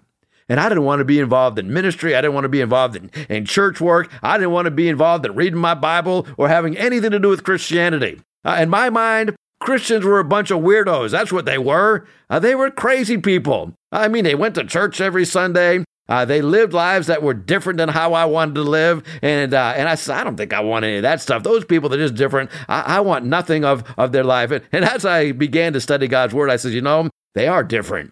And 0.50 0.60
I 0.60 0.70
didn't 0.70 0.84
want 0.84 1.00
to 1.00 1.06
be 1.06 1.20
involved 1.20 1.58
in 1.58 1.74
ministry. 1.74 2.16
I 2.16 2.22
didn't 2.22 2.34
want 2.34 2.46
to 2.46 2.50
be 2.50 2.62
involved 2.62 2.96
in, 2.96 3.10
in 3.30 3.46
church 3.46 3.80
work. 3.80 4.12
I 4.22 4.38
didn't 4.38 4.52
want 4.52 4.66
to 4.66 4.72
be 4.72 4.90
involved 4.90 5.26
in 5.26 5.36
reading 5.36 5.60
my 5.60 5.74
Bible 5.74 6.28
or 6.38 6.50
having 6.50 6.78
anything 6.78 7.12
to 7.12 7.20
do 7.20 7.30
with 7.30 7.44
Christianity. 7.44 8.22
Uh, 8.46 8.58
in 8.60 8.70
my 8.70 8.90
mind, 8.90 9.36
Christians 9.64 10.04
were 10.04 10.20
a 10.20 10.26
bunch 10.26 10.52
of 10.52 10.60
weirdos. 10.60 11.12
That's 11.12 11.32
what 11.32 11.46
they 11.46 11.58
were. 11.58 12.06
Uh, 12.30 12.40
they 12.40 12.54
were 12.54 12.70
crazy 12.70 13.18
people. 13.18 13.74
I 13.92 14.10
mean, 14.10 14.26
they 14.26 14.36
went 14.36 14.56
to 14.56 14.66
church 14.66 15.00
every 15.00 15.26
Sunday. 15.26 15.86
Uh, 16.10 16.26
they 16.26 16.42
lived 16.42 16.74
lives 16.74 17.08
that 17.08 17.24
were 17.24 17.34
different 17.34 17.78
than 17.78 17.88
how 17.88 18.14
I 18.14 18.26
wanted 18.26 18.56
to 18.56 18.64
live, 18.64 19.04
and 19.22 19.54
uh, 19.54 19.74
and 19.78 19.88
I 19.88 19.96
said, 19.96 20.18
I 20.18 20.26
don't 20.26 20.36
think 20.36 20.52
I 20.52 20.60
want 20.60 20.84
any 20.84 20.98
of 20.98 21.04
that 21.04 21.22
stuff. 21.22 21.44
Those 21.44 21.64
people 21.64 21.94
are 21.94 21.98
just 21.98 22.16
different. 22.16 22.50
I, 22.68 22.98
I 22.98 23.00
want 23.00 23.24
nothing 23.24 23.64
of 23.64 23.86
of 23.98 24.12
their 24.12 24.26
life. 24.26 24.52
And, 24.52 24.66
and 24.74 24.84
as 24.84 25.06
I 25.06 25.32
began 25.32 25.72
to 25.72 25.80
study 25.80 26.10
God's 26.10 26.34
word, 26.34 26.50
I 26.50 26.58
said, 26.58 26.74
you 26.74 26.82
know, 26.82 27.10
they 27.36 27.48
are 27.48 27.64
different. 27.64 28.12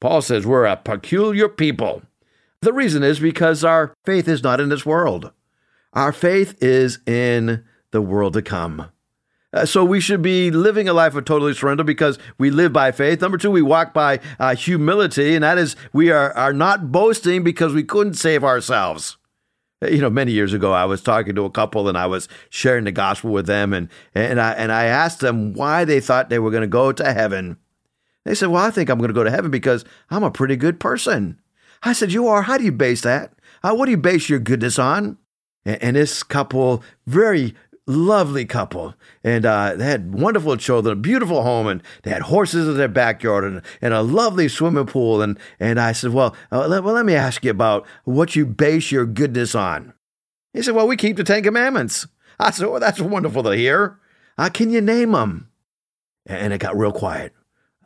Paul 0.00 0.22
says 0.22 0.46
we're 0.46 0.66
a 0.66 0.76
peculiar 0.76 1.48
people. 1.48 2.02
The 2.60 2.72
reason 2.72 3.02
is 3.02 3.18
because 3.18 3.64
our 3.64 3.92
faith 4.04 4.28
is 4.28 4.44
not 4.44 4.60
in 4.60 4.68
this 4.68 4.86
world. 4.86 5.32
Our 5.94 6.12
faith 6.12 6.54
is 6.62 7.00
in 7.08 7.64
the 7.90 8.00
world 8.00 8.34
to 8.34 8.42
come. 8.42 8.91
Uh, 9.52 9.66
so 9.66 9.84
we 9.84 10.00
should 10.00 10.22
be 10.22 10.50
living 10.50 10.88
a 10.88 10.94
life 10.94 11.14
of 11.14 11.24
totally 11.24 11.52
surrender 11.52 11.84
because 11.84 12.18
we 12.38 12.50
live 12.50 12.72
by 12.72 12.90
faith. 12.90 13.20
Number 13.20 13.36
two, 13.36 13.50
we 13.50 13.60
walk 13.60 13.92
by 13.92 14.18
uh, 14.40 14.54
humility, 14.54 15.34
and 15.34 15.44
that 15.44 15.58
is 15.58 15.76
we 15.92 16.10
are, 16.10 16.32
are 16.32 16.54
not 16.54 16.90
boasting 16.90 17.44
because 17.44 17.74
we 17.74 17.84
couldn't 17.84 18.14
save 18.14 18.44
ourselves. 18.44 19.18
You 19.82 19.98
know, 19.98 20.10
many 20.10 20.32
years 20.32 20.52
ago, 20.52 20.72
I 20.72 20.84
was 20.84 21.02
talking 21.02 21.34
to 21.34 21.44
a 21.44 21.50
couple 21.50 21.88
and 21.88 21.98
I 21.98 22.06
was 22.06 22.28
sharing 22.50 22.84
the 22.84 22.92
gospel 22.92 23.30
with 23.30 23.46
them, 23.46 23.72
and 23.72 23.88
and 24.14 24.40
I 24.40 24.52
and 24.52 24.70
I 24.70 24.84
asked 24.84 25.20
them 25.20 25.54
why 25.54 25.84
they 25.84 26.00
thought 26.00 26.30
they 26.30 26.38
were 26.38 26.52
going 26.52 26.62
to 26.62 26.68
go 26.68 26.92
to 26.92 27.12
heaven. 27.12 27.56
They 28.24 28.34
said, 28.34 28.48
"Well, 28.48 28.64
I 28.64 28.70
think 28.70 28.88
I'm 28.88 28.98
going 28.98 29.08
to 29.08 29.14
go 29.14 29.24
to 29.24 29.30
heaven 29.30 29.50
because 29.50 29.84
I'm 30.08 30.22
a 30.22 30.30
pretty 30.30 30.56
good 30.56 30.78
person." 30.78 31.40
I 31.82 31.94
said, 31.94 32.12
"You 32.12 32.28
are? 32.28 32.42
How 32.42 32.58
do 32.58 32.64
you 32.64 32.70
base 32.70 33.02
that? 33.02 33.32
Uh, 33.64 33.74
what 33.74 33.86
do 33.86 33.90
you 33.90 33.96
base 33.96 34.28
your 34.28 34.38
goodness 34.38 34.78
on?" 34.78 35.18
And, 35.64 35.82
and 35.82 35.96
this 35.96 36.22
couple, 36.22 36.84
very 37.06 37.56
lovely 37.86 38.44
couple, 38.44 38.94
and 39.24 39.44
uh, 39.44 39.74
they 39.74 39.84
had 39.84 40.14
wonderful 40.14 40.56
children, 40.56 40.92
a 40.92 41.00
beautiful 41.00 41.42
home, 41.42 41.66
and 41.66 41.82
they 42.02 42.10
had 42.10 42.22
horses 42.22 42.68
in 42.68 42.76
their 42.76 42.88
backyard 42.88 43.44
and, 43.44 43.62
and 43.80 43.92
a 43.92 44.02
lovely 44.02 44.48
swimming 44.48 44.86
pool. 44.86 45.22
And 45.22 45.38
and 45.58 45.80
I 45.80 45.92
said, 45.92 46.12
well, 46.12 46.36
uh, 46.50 46.66
let, 46.68 46.84
well, 46.84 46.94
let 46.94 47.06
me 47.06 47.14
ask 47.14 47.44
you 47.44 47.50
about 47.50 47.86
what 48.04 48.36
you 48.36 48.46
base 48.46 48.92
your 48.92 49.06
goodness 49.06 49.54
on. 49.54 49.94
He 50.52 50.62
said, 50.62 50.74
well, 50.74 50.86
we 50.86 50.96
keep 50.96 51.16
the 51.16 51.24
Ten 51.24 51.42
Commandments. 51.42 52.06
I 52.38 52.50
said, 52.50 52.68
well, 52.68 52.80
that's 52.80 53.00
wonderful 53.00 53.42
to 53.44 53.56
hear. 53.56 53.98
Uh, 54.38 54.48
can 54.48 54.70
you 54.70 54.80
name 54.80 55.12
them? 55.12 55.48
And 56.26 56.52
it 56.52 56.58
got 56.58 56.76
real 56.76 56.92
quiet. 56.92 57.32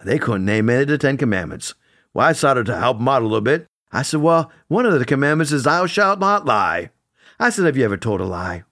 They 0.04 0.18
couldn't 0.18 0.44
name 0.44 0.68
any 0.68 0.82
of 0.82 0.88
the 0.88 0.98
Ten 0.98 1.16
Commandments. 1.16 1.74
Well, 2.12 2.26
I 2.26 2.32
started 2.32 2.66
to 2.66 2.76
help 2.76 2.98
them 2.98 3.08
out 3.08 3.22
a 3.22 3.24
little 3.24 3.40
bit. 3.40 3.66
I 3.92 4.02
said, 4.02 4.20
well, 4.20 4.50
one 4.68 4.84
of 4.84 4.98
the 4.98 5.04
commandments 5.04 5.52
is 5.52 5.62
thou 5.62 5.86
shalt 5.86 6.18
not 6.18 6.44
lie. 6.44 6.90
I 7.38 7.50
said, 7.50 7.64
have 7.64 7.76
you 7.76 7.84
ever 7.84 7.96
told 7.96 8.20
a 8.20 8.24
lie? 8.24 8.64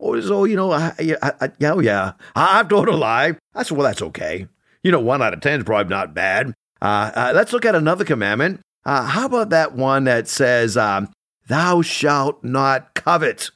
Oh, 0.00 0.18
so, 0.20 0.44
you 0.44 0.56
know, 0.56 0.72
I, 0.72 0.94
I, 1.22 1.32
I, 1.40 1.50
yeah, 1.58 1.72
oh, 1.72 1.80
yeah, 1.80 2.12
I've 2.34 2.68
told 2.68 2.88
a 2.88 2.96
lie. 2.96 3.36
I 3.54 3.62
said, 3.62 3.76
well, 3.76 3.86
that's 3.86 4.02
okay. 4.02 4.48
You 4.82 4.90
know, 4.90 5.00
one 5.00 5.20
out 5.20 5.34
of 5.34 5.40
10 5.40 5.60
is 5.60 5.64
probably 5.64 5.90
not 5.90 6.14
bad. 6.14 6.54
Uh, 6.80 7.10
uh, 7.14 7.32
let's 7.34 7.52
look 7.52 7.66
at 7.66 7.74
another 7.74 8.04
commandment. 8.04 8.60
Uh, 8.84 9.04
how 9.04 9.26
about 9.26 9.50
that 9.50 9.74
one 9.74 10.04
that 10.04 10.26
says, 10.26 10.76
um, 10.76 11.12
thou 11.48 11.82
shalt 11.82 12.42
not 12.42 12.94
covet? 12.94 13.50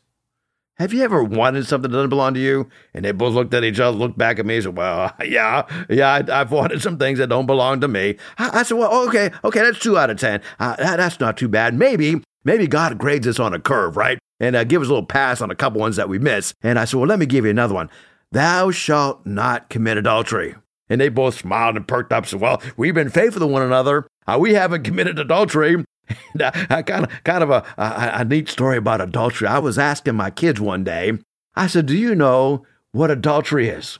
Have 0.76 0.92
you 0.92 1.02
ever 1.02 1.22
wanted 1.22 1.66
something 1.66 1.90
that 1.90 1.96
doesn't 1.96 2.10
belong 2.10 2.34
to 2.34 2.40
you? 2.40 2.68
And 2.92 3.04
they 3.04 3.12
both 3.12 3.32
looked 3.32 3.54
at 3.54 3.62
each 3.62 3.78
other, 3.78 3.96
looked 3.96 4.18
back 4.18 4.40
at 4.40 4.44
me, 4.44 4.56
and 4.56 4.64
said, 4.64 4.76
Well, 4.76 5.14
yeah, 5.24 5.66
yeah, 5.88 6.20
I, 6.28 6.38
have 6.38 6.50
wanted 6.50 6.82
some 6.82 6.98
things 6.98 7.20
that 7.20 7.28
don't 7.28 7.46
belong 7.46 7.80
to 7.80 7.88
me. 7.88 8.16
I, 8.38 8.60
I 8.60 8.62
said, 8.64 8.76
Well, 8.76 9.06
okay, 9.08 9.30
okay, 9.44 9.60
that's 9.60 9.78
two 9.78 9.96
out 9.96 10.10
of 10.10 10.18
10. 10.18 10.42
Uh, 10.58 10.74
that, 10.76 10.96
that's 10.96 11.20
not 11.20 11.36
too 11.36 11.48
bad. 11.48 11.74
Maybe, 11.74 12.20
maybe 12.44 12.66
God 12.66 12.98
grades 12.98 13.26
us 13.26 13.38
on 13.40 13.54
a 13.54 13.58
curve, 13.58 13.96
right? 13.96 14.18
and 14.40 14.56
uh, 14.56 14.64
give 14.64 14.82
us 14.82 14.88
a 14.88 14.90
little 14.90 15.06
pass 15.06 15.40
on 15.40 15.50
a 15.50 15.54
couple 15.54 15.80
ones 15.80 15.96
that 15.96 16.08
we 16.08 16.18
miss. 16.18 16.54
And 16.62 16.78
I 16.78 16.84
said, 16.84 16.98
Well, 16.98 17.08
let 17.08 17.18
me 17.18 17.26
give 17.26 17.44
you 17.44 17.50
another 17.50 17.74
one. 17.74 17.90
Thou 18.32 18.70
shalt 18.70 19.24
not 19.24 19.70
commit 19.70 19.96
adultery. 19.96 20.54
And 20.88 21.00
they 21.00 21.08
both 21.08 21.38
smiled 21.38 21.76
and 21.76 21.88
perked 21.88 22.12
up. 22.12 22.24
And 22.24 22.30
said, 22.30 22.40
"Well, 22.40 22.60
we've 22.76 22.94
been 22.94 23.08
faithful 23.08 23.40
to 23.40 23.46
one 23.46 23.62
another. 23.62 24.06
Uh, 24.26 24.36
we 24.38 24.52
haven't 24.52 24.82
committed 24.82 25.18
adultery." 25.18 25.84
And, 26.34 26.42
uh, 26.42 26.82
kind 26.82 27.04
of, 27.04 27.24
kind 27.24 27.42
of 27.42 27.48
a, 27.48 27.64
a, 27.78 28.10
a 28.20 28.24
neat 28.26 28.50
story 28.50 28.76
about 28.76 29.00
adultery. 29.00 29.48
I 29.48 29.58
was 29.58 29.78
asking 29.78 30.16
my 30.16 30.28
kids 30.28 30.60
one 30.60 30.84
day. 30.84 31.12
I 31.54 31.66
said, 31.66 31.86
"Do 31.86 31.96
you 31.96 32.14
know 32.14 32.66
what 32.92 33.10
adultery 33.10 33.70
is?" 33.70 33.98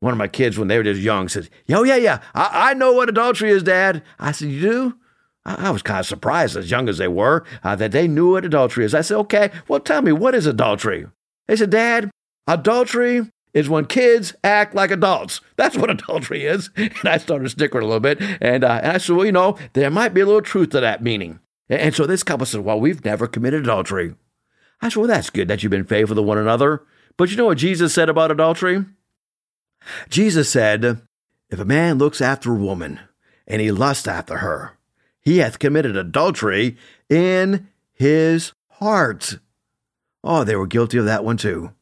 One 0.00 0.12
of 0.12 0.18
my 0.18 0.28
kids, 0.28 0.58
when 0.58 0.68
they 0.68 0.78
were 0.78 0.84
just 0.84 1.02
young, 1.02 1.28
said, 1.28 1.50
"Yo, 1.66 1.82
yeah, 1.82 1.96
yeah, 1.96 2.22
I, 2.34 2.70
I 2.70 2.74
know 2.74 2.94
what 2.94 3.10
adultery 3.10 3.50
is, 3.50 3.62
Dad." 3.62 4.02
I 4.18 4.32
said, 4.32 4.48
"You 4.48 4.60
do?" 4.62 4.98
I 5.46 5.70
was 5.70 5.82
kind 5.82 6.00
of 6.00 6.06
surprised, 6.06 6.56
as 6.56 6.70
young 6.70 6.88
as 6.88 6.98
they 6.98 7.08
were, 7.08 7.44
uh, 7.62 7.76
that 7.76 7.92
they 7.92 8.08
knew 8.08 8.32
what 8.32 8.44
adultery 8.44 8.84
is. 8.84 8.94
I 8.94 9.02
said, 9.02 9.16
okay, 9.18 9.50
well, 9.68 9.80
tell 9.80 10.02
me, 10.02 10.10
what 10.12 10.34
is 10.34 10.44
adultery? 10.44 11.06
They 11.46 11.54
said, 11.56 11.70
Dad, 11.70 12.10
adultery 12.48 13.30
is 13.54 13.68
when 13.68 13.86
kids 13.86 14.34
act 14.42 14.74
like 14.74 14.90
adults. 14.90 15.40
That's 15.56 15.76
what 15.76 15.90
adultery 15.90 16.44
is. 16.44 16.70
And 16.76 16.92
I 17.04 17.18
started 17.18 17.48
snickering 17.48 17.84
a 17.84 17.86
little 17.86 18.00
bit. 18.00 18.20
And, 18.40 18.64
uh, 18.64 18.80
and 18.82 18.92
I 18.92 18.98
said, 18.98 19.16
well, 19.16 19.24
you 19.24 19.32
know, 19.32 19.56
there 19.72 19.90
might 19.90 20.14
be 20.14 20.20
a 20.20 20.26
little 20.26 20.42
truth 20.42 20.70
to 20.70 20.80
that 20.80 21.02
meaning. 21.02 21.38
And 21.68 21.94
so 21.94 22.06
this 22.06 22.22
couple 22.22 22.46
said, 22.46 22.60
Well, 22.60 22.80
we've 22.80 23.04
never 23.04 23.26
committed 23.26 23.62
adultery. 23.62 24.14
I 24.80 24.88
said, 24.88 25.00
Well, 25.00 25.08
that's 25.08 25.30
good 25.30 25.48
that 25.48 25.62
you've 25.62 25.70
been 25.70 25.84
faithful 25.84 26.16
to 26.16 26.22
one 26.22 26.38
another. 26.38 26.82
But 27.16 27.30
you 27.30 27.36
know 27.36 27.46
what 27.46 27.58
Jesus 27.58 27.94
said 27.94 28.08
about 28.08 28.30
adultery? 28.30 28.84
Jesus 30.08 30.50
said, 30.50 31.02
If 31.50 31.58
a 31.58 31.64
man 31.64 31.98
looks 31.98 32.20
after 32.20 32.52
a 32.52 32.58
woman 32.58 33.00
and 33.46 33.60
he 33.60 33.70
lusts 33.70 34.06
after 34.06 34.38
her, 34.38 34.75
he 35.26 35.38
hath 35.38 35.58
committed 35.58 35.96
adultery 35.96 36.76
in 37.10 37.66
his 37.92 38.52
heart. 38.68 39.40
Oh, 40.22 40.44
they 40.44 40.54
were 40.54 40.68
guilty 40.68 40.98
of 40.98 41.04
that 41.06 41.24
one 41.24 41.36
too. 41.36 41.72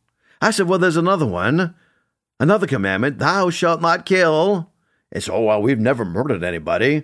I 0.41 0.51
said, 0.51 0.67
Well, 0.67 0.79
there's 0.79 0.97
another 0.97 1.27
one. 1.27 1.75
Another 2.41 2.67
commandment, 2.67 3.19
thou 3.19 3.51
shalt 3.51 3.83
not 3.83 4.07
kill. 4.07 4.73
And 5.13 5.23
so, 5.23 5.35
oh, 5.35 5.43
well, 5.43 5.61
we've 5.61 5.79
never 5.79 6.07
murdered 6.07 6.43
anybody. 6.43 7.03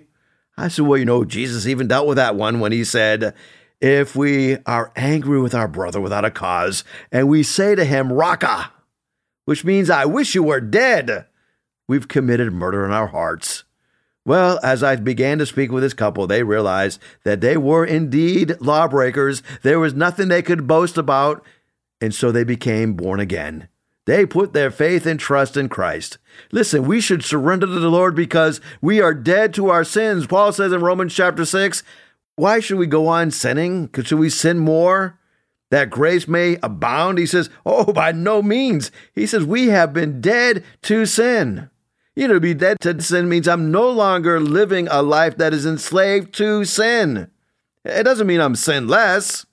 I 0.57 0.67
said, 0.67 0.87
Well, 0.87 0.97
you 0.97 1.05
know, 1.05 1.23
Jesus 1.23 1.67
even 1.67 1.87
dealt 1.87 2.07
with 2.07 2.17
that 2.17 2.35
one 2.35 2.59
when 2.59 2.71
he 2.71 2.85
said, 2.85 3.35
If 3.79 4.15
we 4.15 4.57
are 4.65 4.91
angry 4.95 5.39
with 5.39 5.53
our 5.53 5.67
brother 5.67 6.01
without 6.01 6.25
a 6.25 6.31
cause, 6.31 6.83
and 7.11 7.29
we 7.29 7.43
say 7.43 7.75
to 7.75 7.85
him, 7.85 8.11
Raca, 8.11 8.71
which 9.45 9.63
means, 9.63 9.91
I 9.91 10.05
wish 10.05 10.33
you 10.33 10.41
were 10.41 10.59
dead, 10.59 11.27
we've 11.87 12.07
committed 12.07 12.51
murder 12.51 12.83
in 12.83 12.91
our 12.91 13.07
hearts. 13.07 13.63
Well, 14.25 14.59
as 14.61 14.83
I 14.83 14.95
began 14.97 15.39
to 15.39 15.45
speak 15.45 15.71
with 15.71 15.81
this 15.81 15.93
couple, 15.93 16.27
they 16.27 16.43
realized 16.43 17.01
that 17.23 17.41
they 17.41 17.57
were 17.57 17.85
indeed 17.85 18.55
lawbreakers. 18.59 19.41
There 19.63 19.79
was 19.79 19.95
nothing 19.95 20.27
they 20.27 20.43
could 20.43 20.67
boast 20.67 20.97
about, 20.97 21.43
and 21.99 22.13
so 22.13 22.31
they 22.31 22.43
became 22.43 22.93
born 22.93 23.19
again. 23.19 23.67
They 24.05 24.25
put 24.25 24.53
their 24.53 24.71
faith 24.71 25.05
and 25.05 25.19
trust 25.19 25.57
in 25.57 25.69
Christ. 25.69 26.17
Listen, 26.51 26.85
we 26.85 27.01
should 27.01 27.23
surrender 27.23 27.65
to 27.65 27.79
the 27.79 27.89
Lord 27.89 28.15
because 28.15 28.61
we 28.79 29.01
are 29.01 29.13
dead 29.13 29.53
to 29.55 29.69
our 29.69 29.83
sins. 29.83 30.27
Paul 30.27 30.51
says 30.51 30.71
in 30.71 30.81
Romans 30.81 31.15
chapter 31.15 31.45
6, 31.45 31.83
why 32.35 32.59
should 32.59 32.77
we 32.77 32.87
go 32.87 33.07
on 33.07 33.31
sinning? 33.31 33.89
Should 33.93 34.19
we 34.19 34.29
sin 34.29 34.59
more? 34.59 35.19
That 35.71 35.89
grace 35.89 36.27
may 36.27 36.57
abound? 36.61 37.17
He 37.17 37.25
says, 37.25 37.49
oh, 37.65 37.93
by 37.93 38.11
no 38.11 38.43
means. 38.43 38.91
He 39.13 39.25
says, 39.25 39.45
we 39.45 39.67
have 39.67 39.93
been 39.93 40.21
dead 40.21 40.63
to 40.83 41.05
sin. 41.05 41.69
You 42.15 42.27
know, 42.27 42.33
to 42.33 42.39
be 42.41 42.53
dead 42.53 42.79
to 42.81 43.01
sin 43.01 43.29
means 43.29 43.47
I'm 43.47 43.71
no 43.71 43.89
longer 43.89 44.39
living 44.39 44.87
a 44.89 45.01
life 45.01 45.37
that 45.37 45.53
is 45.53 45.65
enslaved 45.65 46.33
to 46.35 46.65
sin. 46.65 47.31
It 47.85 48.03
doesn't 48.03 48.27
mean 48.27 48.41
I'm 48.41 48.55
sinless, 48.55 49.45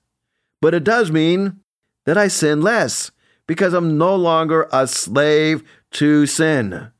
but 0.60 0.74
it 0.74 0.82
does 0.82 1.12
mean 1.12 1.60
that 2.04 2.18
I 2.18 2.26
sin 2.26 2.60
less 2.60 3.12
because 3.46 3.74
I'm 3.74 3.96
no 3.96 4.16
longer 4.16 4.68
a 4.72 4.88
slave 4.88 5.62
to 5.92 6.26
sin. 6.26 6.90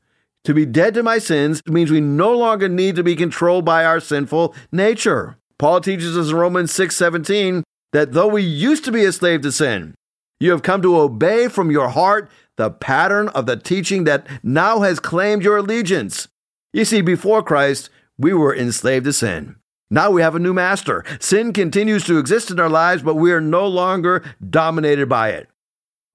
To 0.45 0.53
be 0.53 0.65
dead 0.65 0.93
to 0.93 1.03
my 1.03 1.17
sins 1.17 1.61
means 1.67 1.91
we 1.91 1.99
no 1.99 2.35
longer 2.35 2.69
need 2.69 2.95
to 2.95 3.03
be 3.03 3.15
controlled 3.15 3.65
by 3.65 3.83
our 3.83 3.99
sinful 3.99 4.55
nature. 4.71 5.37
Paul 5.57 5.81
teaches 5.81 6.17
us 6.17 6.29
in 6.29 6.37
Romans 6.37 6.71
6:17 6.71 7.63
that 7.91 8.13
though 8.13 8.27
we 8.27 8.43
used 8.43 8.85
to 8.85 8.93
be 8.93 9.03
a 9.03 9.11
slave 9.11 9.41
to 9.41 9.51
sin, 9.51 9.93
you 10.39 10.51
have 10.51 10.63
come 10.63 10.81
to 10.81 10.97
obey 10.97 11.49
from 11.49 11.69
your 11.69 11.89
heart 11.89 12.31
the 12.59 12.69
pattern 12.69 13.29
of 13.29 13.45
the 13.45 13.55
teaching 13.55 14.03
that 14.03 14.27
now 14.43 14.81
has 14.81 14.99
claimed 14.99 15.43
your 15.43 15.57
allegiance. 15.57 16.27
You 16.73 16.83
see, 16.83 16.99
before 16.99 17.41
Christ, 17.41 17.89
we 18.17 18.33
were 18.33 18.53
enslaved 18.53 19.05
to 19.05 19.13
sin. 19.13 19.55
Now 19.89 20.11
we 20.11 20.21
have 20.21 20.35
a 20.35 20.39
new 20.39 20.53
master. 20.53 21.05
Sin 21.21 21.53
continues 21.53 22.03
to 22.03 22.19
exist 22.19 22.51
in 22.51 22.59
our 22.59 22.69
lives, 22.69 23.01
but 23.01 23.15
we 23.15 23.31
are 23.31 23.39
no 23.39 23.65
longer 23.65 24.23
dominated 24.47 25.07
by 25.07 25.29
it. 25.29 25.47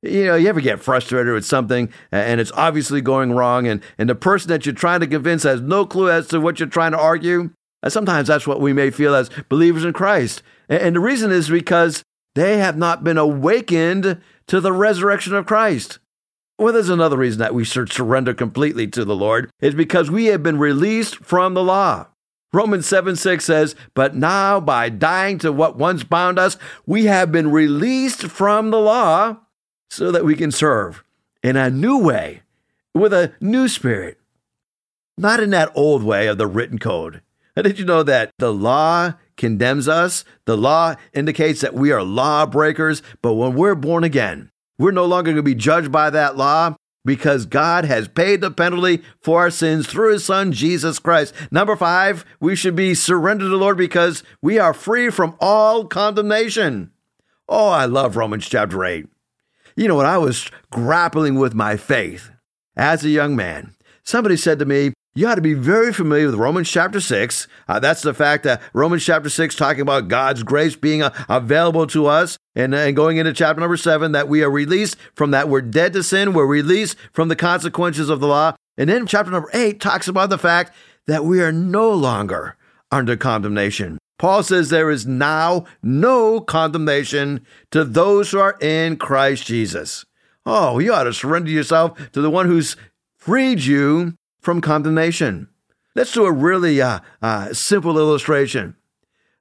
You 0.03 0.27
know, 0.27 0.37
you 0.37 0.49
ever 0.49 0.61
get 0.61 0.83
frustrated 0.83 1.33
with 1.33 1.47
something 1.47 1.89
and 2.13 2.43
it's 2.43 2.53
obviously 2.53 3.01
going 3.01 3.33
wrong, 3.33 3.67
and, 3.67 3.83
and 3.97 4.09
the 4.09 4.15
person 4.15 4.51
that 4.51 4.67
you're 4.67 4.75
trying 4.75 5.01
to 5.01 5.07
convince 5.07 5.45
has 5.45 5.63
no 5.63 5.87
clue 5.87 6.11
as 6.11 6.29
to 6.29 6.41
what 6.41 6.61
you're 6.61 6.69
trying 6.69 6.93
to 6.93 7.01
argue? 7.01 7.51
Sometimes 7.89 8.29
that's 8.29 8.47
what 8.47 8.61
we 8.61 8.75
may 8.75 8.91
feel 8.91 9.15
as 9.15 9.31
believers 9.49 9.85
in 9.85 9.95
Christ. 9.95 10.43
And 10.69 10.95
the 10.95 11.01
reason 11.01 11.33
is 11.33 11.49
because 11.49 12.03
they 12.35 12.59
have 12.59 12.77
not 12.77 13.03
been 13.03 13.17
awakened 13.17 14.21
to 14.47 14.61
the 14.61 14.73
resurrection 14.73 15.35
of 15.35 15.47
Christ. 15.47 16.01
Well, 16.57 16.73
there's 16.73 16.89
another 16.89 17.17
reason 17.17 17.41
that 17.41 17.55
we 17.55 17.65
should 17.65 17.93
surrender 17.93 18.33
completely 18.33 18.87
to 18.89 19.05
the 19.05 19.17
Lord 19.17 19.51
is 19.61 19.75
because 19.75 20.09
we 20.11 20.27
have 20.27 20.43
been 20.43 20.59
released 20.59 21.17
from 21.17 21.55
the 21.55 21.65
law. 21.65 22.07
Romans 22.53 22.87
7 22.87 23.17
6 23.17 23.45
says, 23.45 23.75
But 23.95 24.15
now 24.15 24.61
by 24.61 24.89
dying 24.89 25.39
to 25.39 25.51
what 25.51 25.77
once 25.77 26.05
bound 26.05 26.39
us, 26.39 26.57
we 26.87 27.07
have 27.07 27.33
been 27.33 27.51
released 27.51 28.29
from 28.29 28.71
the 28.71 28.79
law 28.79 29.39
so 29.91 30.13
that 30.13 30.25
we 30.25 30.37
can 30.37 30.53
serve 30.53 31.03
in 31.43 31.57
a 31.57 31.71
new 31.71 31.99
way 31.99 32.43
with 32.95 33.13
a 33.13 33.33
new 33.41 33.67
spirit, 33.67 34.21
not 35.19 35.41
in 35.41 35.51
that 35.51 35.73
old 35.75 36.05
way 36.05 36.29
of 36.29 36.39
the 36.39 36.47
written 36.47 36.79
code. 36.79 37.21
Did 37.57 37.81
you 37.81 37.85
know 37.85 38.05
that 38.05 38.31
the 38.39 38.53
law 38.53 39.15
condemns 39.37 39.89
us? 39.89 40.25
The 40.45 40.57
law 40.57 40.95
indicates 41.13 41.61
that 41.63 41.75
we 41.75 41.91
are 41.91 42.03
lawbreakers, 42.03 43.03
but 43.23 43.35
when 43.35 43.55
we're 43.55 43.75
born 43.75 44.05
again, 44.05 44.51
we're 44.79 44.91
no 44.91 45.05
longer 45.05 45.31
going 45.31 45.37
to 45.37 45.43
be 45.43 45.55
judged 45.55 45.93
by 45.93 46.11
that 46.11 46.37
law 46.37 46.77
because 47.05 47.47
God 47.47 47.85
has 47.85 48.09
paid 48.09 48.41
the 48.41 48.51
penalty 48.51 49.03
for 49.21 49.41
our 49.41 49.51
sins 49.51 49.87
through 49.87 50.13
his 50.13 50.25
son, 50.25 50.53
Jesus 50.53 50.99
Christ. 50.99 51.35
Number 51.51 51.77
five, 51.77 52.25
we 52.41 52.57
should 52.57 52.75
be 52.75 52.95
surrendered 52.95 53.47
to 53.47 53.51
the 53.51 53.57
Lord 53.57 53.77
because 53.77 54.23
we 54.43 54.59
are 54.59 54.73
free 54.73 55.11
from 55.11 55.37
all 55.41 55.85
condemnation. 55.87 56.91
Oh, 57.49 57.69
I 57.69 57.85
love 57.85 58.17
Romans 58.17 58.49
chapter 58.49 58.85
8. 58.85 59.07
You 59.77 59.89
know, 59.89 59.97
when 59.97 60.07
I 60.07 60.19
was 60.19 60.51
grappling 60.71 61.35
with 61.35 61.55
my 61.55 61.77
faith 61.77 62.31
as 62.77 63.05
a 63.05 63.11
young 63.11 63.37
man, 63.37 63.75
somebody 64.03 64.37
said 64.37 64.59
to 64.61 64.65
me, 64.65 64.93
you 65.15 65.29
ought 65.29 65.37
to 65.37 65.41
be 65.41 65.55
very 65.55 65.93
familiar 65.93 66.27
with 66.27 66.35
Romans 66.35 66.69
chapter 66.69 67.01
6. 67.01 67.47
Uh, 67.69 67.79
that's 67.79 68.03
the 68.03 68.15
fact 68.15 68.43
that 68.45 68.61
Romans 68.73 69.05
chapter 69.05 69.29
6 69.29 69.55
talking 69.55 69.81
about 69.81 70.09
God's 70.09 70.43
grace 70.43 70.75
being 70.75 71.03
uh, 71.03 71.11
available 71.29 71.87
to 71.89 72.07
us. 72.07 72.37
And, 72.57 72.75
uh, 72.75 72.79
and 72.79 72.97
going 72.97 73.19
into 73.19 73.33
chapter 73.33 73.61
number 73.61 73.77
7, 73.77 74.11
that 74.13 74.29
we 74.29 74.43
are 74.43 74.51
released 74.51 74.97
from 75.15 75.31
that. 75.31 75.49
We're 75.49 75.63
dead 75.63 75.93
to 75.93 76.03
sin. 76.03 76.33
We're 76.33 76.47
released 76.47 76.97
from 77.13 77.29
the 77.29 77.37
consequences 77.37 78.11
of 78.11 78.19
the 78.19 78.27
law. 78.27 78.57
And 78.77 78.91
then 78.91 79.07
chapter 79.07 79.31
number 79.31 79.51
8 79.55 79.81
talks 79.81 80.09
about 80.09 80.31
the 80.31 80.39
fact 80.39 80.75
that 81.07 81.25
we 81.25 81.41
are 81.41 81.53
no 81.53 81.93
longer 81.93 82.57
under 82.91 83.17
condemnation. 83.17 83.99
Paul 84.19 84.43
says 84.43 84.71
there 84.71 84.91
is 84.91 85.07
now 85.07 85.65
no 85.83 86.41
condemnation 86.41 87.45
to 87.71 87.85
those 87.85 88.31
who 88.31 88.41
are 88.41 88.57
in 88.61 88.97
Christ 88.97 89.47
Jesus. 89.47 90.05
Oh, 90.45 90.79
you 90.79 90.93
ought 90.93 91.05
to 91.05 91.13
surrender 91.13 91.51
yourself 91.51 92.11
to 92.13 92.21
the 92.21 92.31
one 92.31 92.47
who's 92.47 92.77
freed 93.17 93.65
you 93.65 94.17
from 94.45 94.61
condemnation. 94.61 95.49
Let's 95.95 96.13
do 96.13 96.27
a 96.27 96.33
really 96.33 96.81
uh, 96.83 97.01
uh, 97.23 97.53
simple 97.55 97.99
illustration. 97.99 98.77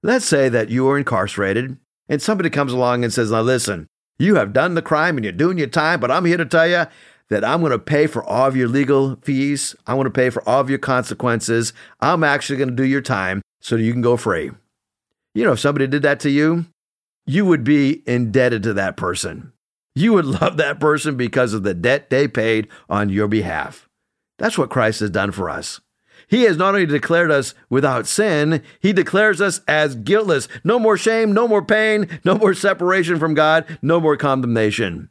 Let's 0.01 0.25
say 0.25 0.49
that 0.49 0.69
you 0.69 0.87
are 0.87 0.97
incarcerated 0.97 1.77
and 2.07 2.21
somebody 2.21 2.49
comes 2.49 2.73
along 2.73 3.03
and 3.03 3.11
says, 3.11 3.31
Now 3.31 3.41
listen, 3.41 3.87
you 4.17 4.35
have 4.35 4.53
done 4.53 4.75
the 4.75 4.81
crime 4.81 5.17
and 5.17 5.23
you're 5.23 5.33
doing 5.33 5.57
your 5.57 5.67
time, 5.67 5.99
but 5.99 6.11
I'm 6.11 6.25
here 6.25 6.37
to 6.37 6.45
tell 6.45 6.67
you 6.67 6.85
that 7.29 7.43
I'm 7.43 7.61
going 7.61 7.71
to 7.71 7.79
pay 7.79 8.07
for 8.07 8.23
all 8.23 8.47
of 8.47 8.55
your 8.55 8.67
legal 8.67 9.17
fees. 9.23 9.75
I'm 9.87 9.95
going 9.95 10.05
to 10.05 10.11
pay 10.11 10.29
for 10.29 10.47
all 10.47 10.61
of 10.61 10.69
your 10.69 10.79
consequences. 10.79 11.73
I'm 11.99 12.23
actually 12.23 12.57
going 12.57 12.69
to 12.69 12.75
do 12.75 12.85
your 12.85 13.01
time 13.01 13.41
so 13.61 13.75
you 13.75 13.91
can 13.91 14.01
go 14.01 14.17
free. 14.17 14.51
You 15.33 15.43
know, 15.43 15.53
if 15.53 15.59
somebody 15.59 15.87
did 15.87 16.03
that 16.03 16.19
to 16.21 16.29
you, 16.29 16.65
you 17.25 17.45
would 17.45 17.63
be 17.63 18.03
indebted 18.05 18.63
to 18.63 18.73
that 18.73 18.97
person. 18.97 19.53
You 19.95 20.13
would 20.13 20.25
love 20.41 20.57
that 20.57 20.79
person 20.79 21.17
because 21.17 21.53
of 21.53 21.63
the 21.63 21.73
debt 21.73 22.09
they 22.09 22.27
paid 22.27 22.67
on 22.89 23.09
your 23.09 23.27
behalf. 23.27 23.89
That's 24.37 24.57
what 24.57 24.69
Christ 24.69 24.99
has 25.01 25.09
done 25.09 25.31
for 25.31 25.49
us. 25.49 25.79
He 26.27 26.43
has 26.43 26.57
not 26.57 26.73
only 26.73 26.85
declared 26.85 27.31
us 27.31 27.53
without 27.69 28.07
sin, 28.07 28.63
he 28.79 28.93
declares 28.93 29.41
us 29.41 29.61
as 29.67 29.95
guiltless. 29.95 30.47
No 30.63 30.79
more 30.79 30.97
shame, 30.97 31.33
no 31.33 31.47
more 31.47 31.63
pain, 31.63 32.19
no 32.23 32.35
more 32.35 32.53
separation 32.53 33.19
from 33.19 33.33
God, 33.33 33.77
no 33.81 33.99
more 33.99 34.17
condemnation. 34.17 35.09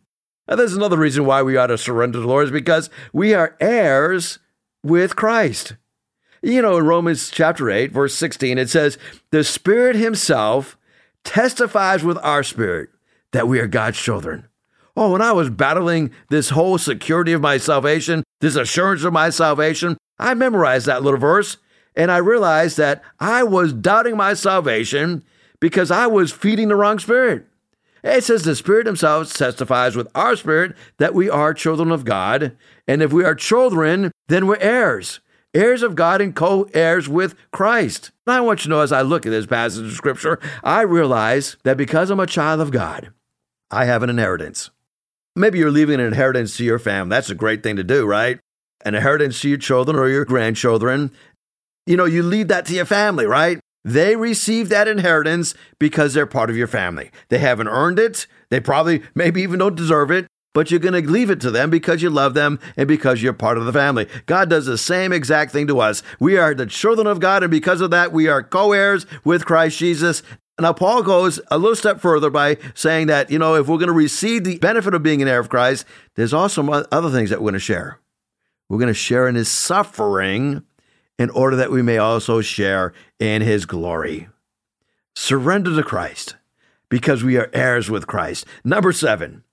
Now, 0.48 0.56
there's 0.56 0.74
another 0.74 0.96
reason 0.96 1.24
why 1.24 1.42
we 1.42 1.56
ought 1.56 1.68
to 1.68 1.78
surrender 1.78 2.18
to 2.18 2.22
the 2.22 2.26
Lord 2.26 2.46
is 2.46 2.50
because 2.50 2.90
we 3.12 3.34
are 3.34 3.56
heirs 3.60 4.38
with 4.82 5.16
Christ. 5.16 5.76
You 6.42 6.60
know, 6.60 6.76
in 6.76 6.86
Romans 6.86 7.30
chapter 7.30 7.70
8, 7.70 7.92
verse 7.92 8.14
16, 8.14 8.58
it 8.58 8.68
says, 8.68 8.98
The 9.30 9.44
Spirit 9.44 9.94
Himself 9.94 10.76
testifies 11.24 12.02
with 12.02 12.18
our 12.18 12.42
spirit 12.42 12.90
that 13.30 13.46
we 13.46 13.60
are 13.60 13.68
God's 13.68 13.98
children. 13.98 14.48
Oh, 14.94 15.12
when 15.12 15.22
I 15.22 15.32
was 15.32 15.48
battling 15.48 16.10
this 16.28 16.50
whole 16.50 16.76
security 16.76 17.32
of 17.32 17.40
my 17.40 17.56
salvation, 17.56 18.22
this 18.40 18.56
assurance 18.56 19.04
of 19.04 19.12
my 19.12 19.30
salvation, 19.30 19.96
I 20.18 20.34
memorized 20.34 20.86
that 20.86 21.02
little 21.02 21.18
verse 21.18 21.56
and 21.96 22.10
I 22.10 22.18
realized 22.18 22.76
that 22.76 23.02
I 23.20 23.42
was 23.42 23.72
doubting 23.72 24.16
my 24.16 24.34
salvation 24.34 25.24
because 25.60 25.90
I 25.90 26.06
was 26.06 26.32
feeding 26.32 26.68
the 26.68 26.76
wrong 26.76 26.98
spirit. 26.98 27.46
It 28.04 28.24
says 28.24 28.42
the 28.42 28.56
Spirit 28.56 28.86
Himself 28.86 29.32
testifies 29.32 29.94
with 29.94 30.08
our 30.14 30.34
spirit 30.34 30.76
that 30.98 31.14
we 31.14 31.30
are 31.30 31.54
children 31.54 31.92
of 31.92 32.04
God. 32.04 32.56
And 32.88 33.00
if 33.00 33.12
we 33.12 33.24
are 33.24 33.34
children, 33.34 34.10
then 34.26 34.46
we're 34.46 34.56
heirs, 34.56 35.20
heirs 35.54 35.82
of 35.82 35.94
God 35.94 36.20
and 36.20 36.34
co 36.34 36.68
heirs 36.74 37.08
with 37.08 37.36
Christ. 37.52 38.10
And 38.26 38.34
I 38.34 38.40
want 38.40 38.60
you 38.60 38.64
to 38.64 38.68
know 38.70 38.80
as 38.80 38.90
I 38.90 39.02
look 39.02 39.24
at 39.24 39.30
this 39.30 39.46
passage 39.46 39.86
of 39.86 39.92
Scripture, 39.92 40.40
I 40.64 40.80
realize 40.82 41.56
that 41.62 41.76
because 41.76 42.10
I'm 42.10 42.18
a 42.18 42.26
child 42.26 42.60
of 42.60 42.72
God, 42.72 43.12
I 43.70 43.84
have 43.84 44.02
an 44.02 44.10
inheritance. 44.10 44.70
Maybe 45.34 45.58
you're 45.58 45.70
leaving 45.70 46.00
an 46.00 46.06
inheritance 46.06 46.56
to 46.58 46.64
your 46.64 46.78
family. 46.78 47.10
That's 47.10 47.30
a 47.30 47.34
great 47.34 47.62
thing 47.62 47.76
to 47.76 47.84
do, 47.84 48.06
right? 48.06 48.38
An 48.84 48.94
inheritance 48.94 49.40
to 49.40 49.48
your 49.48 49.58
children 49.58 49.96
or 49.96 50.08
your 50.08 50.24
grandchildren. 50.24 51.10
You 51.86 51.96
know, 51.96 52.04
you 52.04 52.22
leave 52.22 52.48
that 52.48 52.66
to 52.66 52.74
your 52.74 52.84
family, 52.84 53.26
right? 53.26 53.58
They 53.84 54.14
receive 54.14 54.68
that 54.68 54.88
inheritance 54.88 55.54
because 55.78 56.14
they're 56.14 56.26
part 56.26 56.50
of 56.50 56.56
your 56.56 56.66
family. 56.66 57.10
They 57.30 57.38
haven't 57.38 57.68
earned 57.68 57.98
it. 57.98 58.26
They 58.50 58.60
probably, 58.60 59.02
maybe 59.14 59.42
even 59.42 59.58
don't 59.58 59.74
deserve 59.74 60.10
it, 60.10 60.26
but 60.54 60.70
you're 60.70 60.80
going 60.80 61.02
to 61.02 61.10
leave 61.10 61.30
it 61.30 61.40
to 61.40 61.50
them 61.50 61.70
because 61.70 62.02
you 62.02 62.10
love 62.10 62.34
them 62.34 62.60
and 62.76 62.86
because 62.86 63.22
you're 63.22 63.32
part 63.32 63.58
of 63.58 63.64
the 63.64 63.72
family. 63.72 64.06
God 64.26 64.50
does 64.50 64.66
the 64.66 64.78
same 64.78 65.12
exact 65.12 65.50
thing 65.50 65.66
to 65.66 65.80
us. 65.80 66.02
We 66.20 66.36
are 66.36 66.54
the 66.54 66.66
children 66.66 67.06
of 67.06 67.20
God, 67.20 67.42
and 67.42 67.50
because 67.50 67.80
of 67.80 67.90
that, 67.90 68.12
we 68.12 68.28
are 68.28 68.42
co 68.42 68.72
heirs 68.72 69.06
with 69.24 69.46
Christ 69.46 69.78
Jesus. 69.78 70.22
Now, 70.62 70.72
Paul 70.72 71.02
goes 71.02 71.40
a 71.50 71.58
little 71.58 71.74
step 71.74 72.00
further 72.00 72.30
by 72.30 72.56
saying 72.74 73.08
that, 73.08 73.30
you 73.30 73.38
know, 73.38 73.56
if 73.56 73.66
we're 73.66 73.78
going 73.78 73.88
to 73.88 73.92
receive 73.92 74.44
the 74.44 74.58
benefit 74.58 74.94
of 74.94 75.02
being 75.02 75.20
an 75.20 75.28
heir 75.28 75.40
of 75.40 75.48
Christ, 75.48 75.84
there's 76.14 76.32
also 76.32 76.66
other 76.68 77.10
things 77.10 77.30
that 77.30 77.40
we're 77.40 77.50
going 77.50 77.54
to 77.54 77.58
share. 77.58 77.98
We're 78.68 78.78
going 78.78 78.86
to 78.86 78.94
share 78.94 79.26
in 79.26 79.34
his 79.34 79.50
suffering 79.50 80.62
in 81.18 81.30
order 81.30 81.56
that 81.56 81.72
we 81.72 81.82
may 81.82 81.98
also 81.98 82.40
share 82.40 82.92
in 83.18 83.42
his 83.42 83.66
glory. 83.66 84.28
Surrender 85.14 85.74
to 85.74 85.82
Christ 85.82 86.36
because 86.88 87.24
we 87.24 87.36
are 87.36 87.50
heirs 87.52 87.90
with 87.90 88.06
Christ. 88.06 88.46
Number 88.64 88.92
seven, 88.92 89.44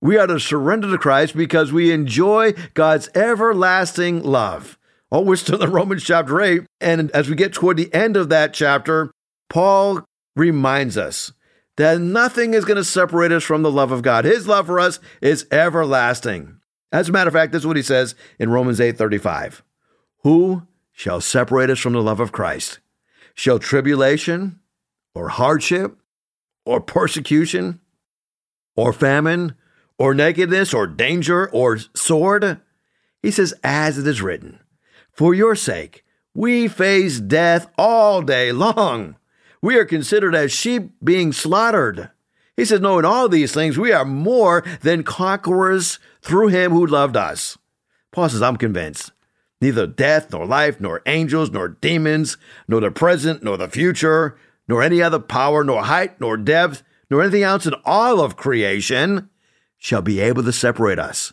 we 0.00 0.16
are 0.16 0.26
to 0.26 0.38
surrender 0.38 0.90
to 0.90 0.98
Christ 0.98 1.36
because 1.36 1.72
we 1.72 1.90
enjoy 1.90 2.54
God's 2.74 3.08
everlasting 3.14 4.22
love. 4.22 4.78
Oh, 5.10 5.22
we're 5.22 5.36
still 5.36 5.62
in 5.62 5.72
Romans 5.72 6.04
chapter 6.04 6.40
8. 6.40 6.62
And 6.80 7.10
as 7.10 7.28
we 7.28 7.34
get 7.34 7.52
toward 7.52 7.76
the 7.76 7.92
end 7.92 8.16
of 8.16 8.28
that 8.28 8.54
chapter, 8.54 9.10
Paul 9.48 10.04
reminds 10.36 10.96
us 10.96 11.32
that 11.76 12.00
nothing 12.00 12.54
is 12.54 12.64
going 12.64 12.76
to 12.76 12.84
separate 12.84 13.32
us 13.32 13.42
from 13.42 13.62
the 13.62 13.72
love 13.72 13.90
of 13.90 14.02
God. 14.02 14.24
His 14.24 14.46
love 14.46 14.66
for 14.66 14.78
us 14.78 15.00
is 15.20 15.46
everlasting. 15.50 16.60
As 16.92 17.08
a 17.08 17.12
matter 17.12 17.28
of 17.28 17.34
fact, 17.34 17.52
this 17.52 17.62
is 17.62 17.66
what 17.66 17.76
he 17.76 17.82
says 17.82 18.14
in 18.38 18.50
Romans 18.50 18.78
8:35. 18.78 19.62
Who 20.22 20.62
shall 20.92 21.20
separate 21.20 21.70
us 21.70 21.78
from 21.78 21.92
the 21.92 22.02
love 22.02 22.20
of 22.20 22.32
Christ? 22.32 22.78
Shall 23.34 23.58
tribulation 23.58 24.60
or 25.14 25.28
hardship 25.28 25.98
or 26.64 26.80
persecution 26.80 27.80
or 28.76 28.92
famine 28.92 29.56
or 29.98 30.14
nakedness 30.14 30.72
or 30.72 30.86
danger 30.86 31.50
or 31.50 31.78
sword? 31.94 32.60
He 33.22 33.30
says, 33.30 33.52
as 33.62 33.98
it 33.98 34.06
is 34.06 34.22
written, 34.22 34.60
for 35.10 35.34
your 35.34 35.54
sake 35.54 36.04
we 36.34 36.68
face 36.68 37.18
death 37.18 37.66
all 37.78 38.22
day 38.22 38.52
long. 38.52 39.16
We 39.66 39.78
are 39.78 39.84
considered 39.84 40.36
as 40.36 40.52
sheep 40.52 40.92
being 41.02 41.32
slaughtered. 41.32 42.10
He 42.56 42.64
says, 42.64 42.80
No, 42.80 43.00
in 43.00 43.04
all 43.04 43.28
these 43.28 43.52
things 43.52 43.76
we 43.76 43.90
are 43.90 44.04
more 44.04 44.62
than 44.82 45.02
conquerors 45.02 45.98
through 46.22 46.48
him 46.50 46.70
who 46.70 46.86
loved 46.86 47.16
us. 47.16 47.58
Paul 48.12 48.28
says, 48.28 48.42
I'm 48.42 48.58
convinced 48.58 49.10
Neither 49.60 49.88
death, 49.88 50.30
nor 50.30 50.46
life, 50.46 50.80
nor 50.80 51.02
angels, 51.04 51.50
nor 51.50 51.66
demons, 51.66 52.36
nor 52.68 52.80
the 52.80 52.92
present, 52.92 53.42
nor 53.42 53.56
the 53.56 53.68
future, 53.68 54.38
nor 54.68 54.84
any 54.84 55.02
other 55.02 55.18
power, 55.18 55.64
nor 55.64 55.82
height, 55.82 56.20
nor 56.20 56.36
depth, 56.36 56.84
nor 57.10 57.22
anything 57.22 57.42
else 57.42 57.66
in 57.66 57.74
all 57.84 58.20
of 58.20 58.36
creation 58.36 59.28
shall 59.78 60.00
be 60.00 60.20
able 60.20 60.44
to 60.44 60.52
separate 60.52 61.00
us 61.00 61.32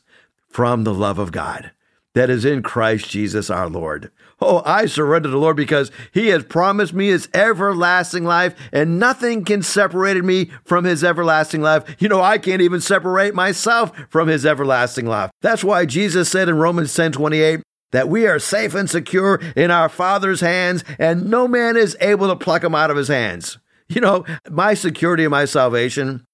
from 0.49 0.85
the 0.85 0.93
love 0.95 1.19
of 1.19 1.31
God 1.31 1.69
that 2.13 2.29
is 2.29 2.45
in 2.45 2.61
Christ 2.61 3.09
Jesus 3.09 3.49
our 3.49 3.69
Lord. 3.69 4.11
Oh, 4.39 4.61
I 4.65 4.85
surrender 4.85 5.27
to 5.27 5.31
the 5.31 5.37
Lord 5.37 5.55
because 5.55 5.91
He 6.11 6.27
has 6.27 6.43
promised 6.43 6.93
me 6.93 7.07
His 7.07 7.29
everlasting 7.33 8.23
life, 8.23 8.55
and 8.71 8.99
nothing 8.99 9.45
can 9.45 9.61
separate 9.61 10.23
me 10.23 10.51
from 10.65 10.85
His 10.85 11.03
everlasting 11.03 11.61
life. 11.61 11.95
You 11.99 12.09
know, 12.09 12.21
I 12.21 12.37
can't 12.37 12.61
even 12.61 12.81
separate 12.81 13.33
myself 13.33 13.91
from 14.09 14.27
His 14.27 14.45
everlasting 14.45 15.05
life. 15.05 15.31
That's 15.41 15.63
why 15.63 15.85
Jesus 15.85 16.29
said 16.29 16.49
in 16.49 16.57
Romans 16.57 16.93
10 16.93 17.13
28, 17.13 17.61
that 17.93 18.09
we 18.09 18.27
are 18.27 18.39
safe 18.39 18.73
and 18.73 18.89
secure 18.89 19.39
in 19.55 19.71
our 19.71 19.87
Father's 19.87 20.41
hands, 20.41 20.83
and 20.99 21.29
no 21.29 21.47
man 21.47 21.77
is 21.77 21.95
able 22.01 22.27
to 22.27 22.35
pluck 22.35 22.63
him 22.63 22.75
out 22.75 22.91
of 22.91 22.97
his 22.97 23.07
hands. 23.07 23.57
You 23.89 24.01
know, 24.01 24.25
my 24.49 24.73
security 24.73 25.23
and 25.23 25.31
my 25.31 25.45
salvation 25.45 26.25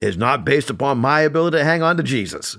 is 0.00 0.16
not 0.16 0.44
based 0.44 0.70
upon 0.70 0.98
my 0.98 1.20
ability 1.20 1.58
to 1.58 1.64
hang 1.64 1.82
on 1.82 1.98
to 1.98 2.02
Jesus, 2.02 2.56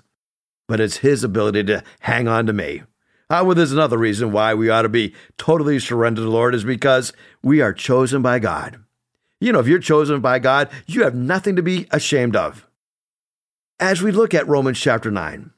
but 0.67 0.79
it's 0.79 0.97
his 0.97 1.23
ability 1.23 1.63
to 1.65 1.83
hang 2.01 2.27
on 2.27 2.45
to 2.45 2.53
me. 2.53 2.83
Uh, 3.29 3.41
well, 3.45 3.55
there's 3.55 3.71
another 3.71 3.97
reason 3.97 4.31
why 4.31 4.53
we 4.53 4.69
ought 4.69 4.83
to 4.83 4.89
be 4.89 5.13
totally 5.37 5.79
surrendered 5.79 6.17
to 6.17 6.25
the 6.25 6.29
Lord 6.29 6.53
is 6.53 6.63
because 6.63 7.11
we 7.41 7.59
are 7.59 7.73
chosen 7.73 8.21
by 8.21 8.39
God. 8.39 8.79
You 9.39 9.51
know, 9.51 9.59
if 9.59 9.67
you're 9.67 9.79
chosen 9.79 10.21
by 10.21 10.39
God, 10.39 10.69
you 10.85 11.03
have 11.03 11.15
nothing 11.15 11.55
to 11.55 11.63
be 11.63 11.87
ashamed 11.91 12.35
of. 12.35 12.67
As 13.79 14.01
we 14.01 14.11
look 14.11 14.33
at 14.33 14.47
Romans 14.47 14.79
chapter 14.79 15.11
9, 15.11 15.51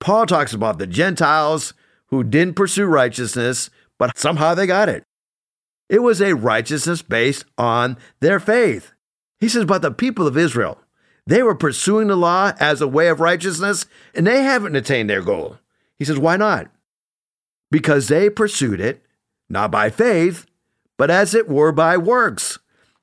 Paul 0.00 0.26
talks 0.26 0.52
about 0.52 0.78
the 0.78 0.86
Gentiles 0.86 1.74
who 2.06 2.24
didn't 2.24 2.56
pursue 2.56 2.86
righteousness, 2.86 3.70
but 3.98 4.18
somehow 4.18 4.54
they 4.54 4.66
got 4.66 4.88
it. 4.88 5.04
It 5.88 6.02
was 6.02 6.20
a 6.20 6.34
righteousness 6.34 7.02
based 7.02 7.44
on 7.56 7.98
their 8.20 8.40
faith. 8.40 8.92
He 9.38 9.48
says, 9.48 9.64
but 9.64 9.82
the 9.82 9.90
people 9.90 10.26
of 10.26 10.36
Israel, 10.36 10.80
they 11.26 11.42
were 11.42 11.54
pursuing 11.54 12.08
the 12.08 12.16
law 12.16 12.52
as 12.58 12.80
a 12.80 12.88
way 12.88 13.08
of 13.08 13.20
righteousness, 13.20 13.86
and 14.14 14.26
they 14.26 14.42
haven't 14.42 14.76
attained 14.76 15.08
their 15.08 15.22
goal. 15.22 15.58
He 15.98 16.04
says, 16.04 16.18
why 16.18 16.36
not? 16.36 16.70
Because 17.70 18.08
they 18.08 18.28
pursued 18.28 18.80
it, 18.80 19.04
not 19.48 19.70
by 19.70 19.88
faith, 19.88 20.46
but 20.98 21.10
as 21.10 21.34
it 21.34 21.48
were 21.48 21.72
by 21.72 21.96
works. 21.96 22.58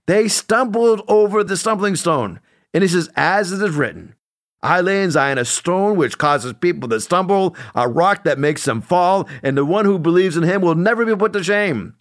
They 0.05 0.27
stumbled 0.27 1.01
over 1.07 1.43
the 1.43 1.57
stumbling 1.57 1.95
stone. 1.95 2.39
And 2.73 2.83
he 2.83 2.87
says, 2.87 3.09
as 3.15 3.51
it 3.51 3.61
is 3.61 3.75
written, 3.75 4.15
I 4.61 4.81
lay 4.81 5.03
in 5.03 5.11
Zion 5.11 5.37
a 5.37 5.45
stone 5.45 5.95
which 5.95 6.17
causes 6.17 6.53
people 6.53 6.89
to 6.89 6.99
stumble, 6.99 7.55
a 7.73 7.87
rock 7.87 8.25
that 8.25 8.37
makes 8.37 8.65
them 8.65 8.81
fall, 8.81 9.27
and 9.41 9.57
the 9.57 9.65
one 9.65 9.85
who 9.85 9.97
believes 9.97 10.35
in 10.35 10.43
him 10.43 10.61
will 10.61 10.75
never 10.75 11.05
be 11.05 11.15
put 11.15 11.33
to 11.33 11.43
shame. 11.43 11.95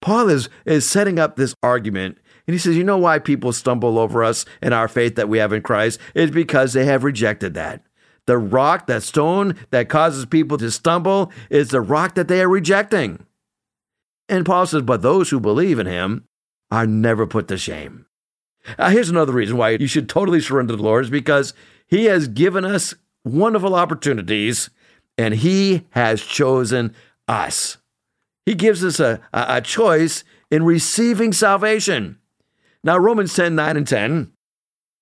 Paul 0.00 0.28
is, 0.28 0.48
is 0.64 0.88
setting 0.88 1.18
up 1.18 1.36
this 1.36 1.54
argument, 1.62 2.18
and 2.46 2.54
he 2.54 2.58
says, 2.58 2.76
You 2.76 2.84
know 2.84 2.98
why 2.98 3.18
people 3.18 3.52
stumble 3.52 3.98
over 3.98 4.22
us 4.22 4.44
and 4.62 4.72
our 4.72 4.88
faith 4.88 5.16
that 5.16 5.28
we 5.28 5.38
have 5.38 5.52
in 5.52 5.62
Christ? 5.62 5.98
It's 6.14 6.32
because 6.32 6.72
they 6.72 6.84
have 6.84 7.04
rejected 7.04 7.54
that. 7.54 7.82
The 8.26 8.38
rock, 8.38 8.86
that 8.86 9.02
stone 9.02 9.56
that 9.70 9.88
causes 9.88 10.26
people 10.26 10.58
to 10.58 10.70
stumble, 10.70 11.32
is 11.50 11.68
the 11.68 11.80
rock 11.80 12.14
that 12.14 12.28
they 12.28 12.40
are 12.40 12.48
rejecting. 12.48 13.24
And 14.28 14.44
Paul 14.44 14.66
says, 14.66 14.82
But 14.82 15.02
those 15.02 15.30
who 15.30 15.40
believe 15.40 15.78
in 15.78 15.86
him 15.86 16.26
are 16.70 16.86
never 16.86 17.26
put 17.26 17.48
to 17.48 17.58
shame. 17.58 18.06
Uh, 18.78 18.90
here's 18.90 19.08
another 19.08 19.32
reason 19.32 19.56
why 19.56 19.70
you 19.70 19.86
should 19.86 20.08
totally 20.08 20.40
surrender 20.40 20.72
to 20.72 20.76
the 20.76 20.82
Lord 20.82 21.04
is 21.04 21.10
because 21.10 21.54
He 21.86 22.04
has 22.06 22.28
given 22.28 22.64
us 22.64 22.94
wonderful 23.24 23.74
opportunities 23.74 24.68
and 25.16 25.34
He 25.34 25.86
has 25.90 26.22
chosen 26.22 26.94
us. 27.26 27.78
He 28.48 28.54
gives 28.54 28.82
us 28.82 28.98
a, 28.98 29.20
a, 29.30 29.60
choice 29.60 30.24
in 30.50 30.64
receiving 30.64 31.34
salvation. 31.34 32.18
Now, 32.82 32.96
Romans 32.96 33.34
10 33.34 33.54
9 33.54 33.76
and 33.76 33.86
10 33.86 34.32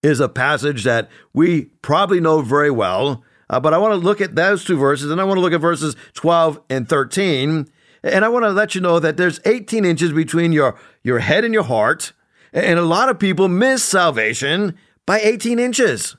is 0.02 0.18
a 0.18 0.28
passage 0.28 0.82
that 0.82 1.08
we 1.32 1.66
probably 1.80 2.18
know 2.18 2.40
very 2.40 2.72
well, 2.72 3.22
uh, 3.48 3.60
but 3.60 3.72
I 3.72 3.78
want 3.78 3.92
to 3.92 4.04
look 4.04 4.20
at 4.20 4.34
those 4.34 4.64
two 4.64 4.76
verses 4.76 5.12
and 5.12 5.20
I 5.20 5.24
want 5.24 5.36
to 5.36 5.42
look 5.42 5.52
at 5.52 5.60
verses 5.60 5.94
12 6.14 6.60
and 6.68 6.88
13. 6.88 7.68
And 8.02 8.24
I 8.24 8.28
want 8.28 8.46
to 8.46 8.50
let 8.50 8.74
you 8.74 8.80
know 8.80 8.98
that 8.98 9.16
there's 9.16 9.38
18 9.44 9.84
inches 9.84 10.12
between 10.12 10.50
your, 10.50 10.76
your 11.04 11.20
head 11.20 11.44
and 11.44 11.54
your 11.54 11.62
heart. 11.62 12.14
And 12.52 12.80
a 12.80 12.82
lot 12.82 13.08
of 13.08 13.20
people 13.20 13.46
miss 13.46 13.84
salvation 13.84 14.76
by 15.06 15.20
18 15.20 15.60
inches. 15.60 16.16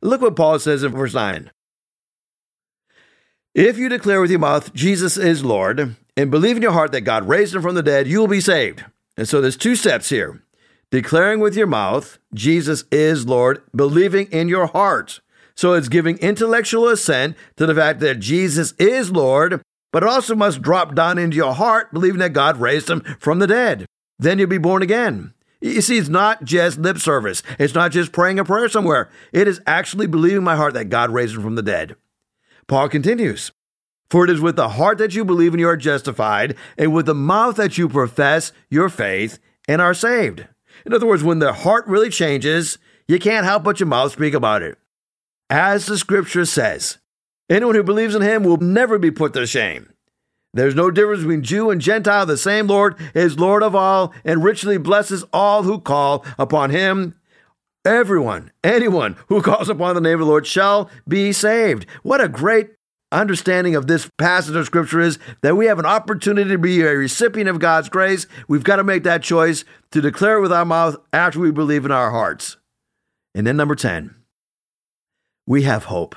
Look 0.00 0.22
what 0.22 0.34
Paul 0.34 0.58
says 0.58 0.82
in 0.82 0.92
verse 0.92 1.12
9. 1.12 1.50
If 3.54 3.76
you 3.76 3.90
declare 3.90 4.22
with 4.22 4.30
your 4.30 4.40
mouth 4.40 4.72
Jesus 4.72 5.18
is 5.18 5.44
Lord 5.44 5.96
and 6.20 6.30
believe 6.30 6.56
in 6.56 6.62
your 6.62 6.72
heart 6.72 6.92
that 6.92 7.00
God 7.00 7.26
raised 7.26 7.54
him 7.54 7.62
from 7.62 7.74
the 7.74 7.82
dead, 7.82 8.06
you 8.06 8.20
will 8.20 8.28
be 8.28 8.42
saved. 8.42 8.84
And 9.16 9.26
so 9.26 9.40
there's 9.40 9.56
two 9.56 9.74
steps 9.74 10.10
here. 10.10 10.42
Declaring 10.90 11.40
with 11.40 11.56
your 11.56 11.66
mouth 11.66 12.18
Jesus 12.34 12.84
is 12.92 13.26
Lord, 13.26 13.62
believing 13.74 14.26
in 14.26 14.46
your 14.46 14.66
heart. 14.66 15.20
So 15.54 15.72
it's 15.72 15.88
giving 15.88 16.18
intellectual 16.18 16.88
assent 16.88 17.36
to 17.56 17.64
the 17.64 17.74
fact 17.74 18.00
that 18.00 18.20
Jesus 18.20 18.72
is 18.72 19.10
Lord, 19.10 19.62
but 19.92 20.02
it 20.02 20.08
also 20.10 20.34
must 20.34 20.60
drop 20.60 20.94
down 20.94 21.16
into 21.16 21.38
your 21.38 21.54
heart, 21.54 21.90
believing 21.90 22.18
that 22.18 22.34
God 22.34 22.58
raised 22.58 22.90
him 22.90 23.00
from 23.18 23.38
the 23.38 23.46
dead. 23.46 23.86
Then 24.18 24.38
you'll 24.38 24.48
be 24.48 24.58
born 24.58 24.82
again. 24.82 25.32
You 25.62 25.80
see, 25.80 25.96
it's 25.96 26.10
not 26.10 26.44
just 26.44 26.78
lip 26.78 26.98
service. 26.98 27.42
It's 27.58 27.74
not 27.74 27.92
just 27.92 28.12
praying 28.12 28.38
a 28.38 28.44
prayer 28.44 28.68
somewhere. 28.68 29.08
It 29.32 29.48
is 29.48 29.62
actually 29.66 30.06
believing 30.06 30.38
in 30.38 30.44
my 30.44 30.56
heart 30.56 30.74
that 30.74 30.90
God 30.90 31.10
raised 31.10 31.34
him 31.34 31.42
from 31.42 31.54
the 31.54 31.62
dead. 31.62 31.96
Paul 32.66 32.90
continues, 32.90 33.52
For 34.10 34.24
it 34.24 34.30
is 34.30 34.40
with 34.40 34.56
the 34.56 34.70
heart 34.70 34.98
that 34.98 35.14
you 35.14 35.24
believe 35.24 35.52
and 35.52 35.60
you 35.60 35.68
are 35.68 35.76
justified, 35.76 36.56
and 36.76 36.92
with 36.92 37.06
the 37.06 37.14
mouth 37.14 37.56
that 37.56 37.78
you 37.78 37.88
profess 37.88 38.52
your 38.68 38.88
faith 38.88 39.38
and 39.68 39.80
are 39.80 39.94
saved. 39.94 40.46
In 40.84 40.92
other 40.92 41.06
words, 41.06 41.22
when 41.22 41.38
the 41.38 41.52
heart 41.52 41.86
really 41.86 42.10
changes, 42.10 42.78
you 43.06 43.18
can't 43.18 43.46
help 43.46 43.62
but 43.62 43.78
your 43.78 43.86
mouth 43.86 44.12
speak 44.12 44.34
about 44.34 44.62
it. 44.62 44.78
As 45.48 45.86
the 45.86 45.96
scripture 45.96 46.44
says, 46.44 46.98
anyone 47.48 47.74
who 47.74 47.82
believes 47.82 48.14
in 48.14 48.22
him 48.22 48.42
will 48.42 48.56
never 48.56 48.98
be 48.98 49.10
put 49.10 49.32
to 49.34 49.46
shame. 49.46 49.92
There's 50.52 50.74
no 50.74 50.90
difference 50.90 51.20
between 51.20 51.42
Jew 51.44 51.70
and 51.70 51.80
Gentile. 51.80 52.26
The 52.26 52.36
same 52.36 52.66
Lord 52.66 52.96
is 53.14 53.38
Lord 53.38 53.62
of 53.62 53.76
all 53.76 54.12
and 54.24 54.42
richly 54.42 54.78
blesses 54.78 55.24
all 55.32 55.62
who 55.62 55.80
call 55.80 56.24
upon 56.38 56.70
him. 56.70 57.14
Everyone, 57.84 58.50
anyone 58.64 59.16
who 59.28 59.40
calls 59.42 59.68
upon 59.68 59.94
the 59.94 60.00
name 60.00 60.14
of 60.14 60.20
the 60.20 60.26
Lord 60.26 60.46
shall 60.46 60.90
be 61.06 61.32
saved. 61.32 61.86
What 62.02 62.20
a 62.20 62.28
great 62.28 62.70
understanding 63.12 63.74
of 63.74 63.86
this 63.86 64.10
passage 64.18 64.54
of 64.54 64.66
scripture 64.66 65.00
is 65.00 65.18
that 65.42 65.56
we 65.56 65.66
have 65.66 65.78
an 65.78 65.86
opportunity 65.86 66.50
to 66.50 66.58
be 66.58 66.80
a 66.82 66.96
recipient 66.96 67.48
of 67.48 67.58
God's 67.58 67.88
grace. 67.88 68.26
We've 68.48 68.64
got 68.64 68.76
to 68.76 68.84
make 68.84 69.02
that 69.04 69.22
choice 69.22 69.64
to 69.90 70.00
declare 70.00 70.38
it 70.38 70.42
with 70.42 70.52
our 70.52 70.64
mouth 70.64 70.96
after 71.12 71.40
we 71.40 71.50
believe 71.50 71.84
in 71.84 71.90
our 71.90 72.10
hearts. 72.10 72.56
And 73.34 73.46
then 73.46 73.56
number 73.56 73.74
10, 73.74 74.14
we 75.46 75.62
have 75.62 75.84
hope, 75.84 76.16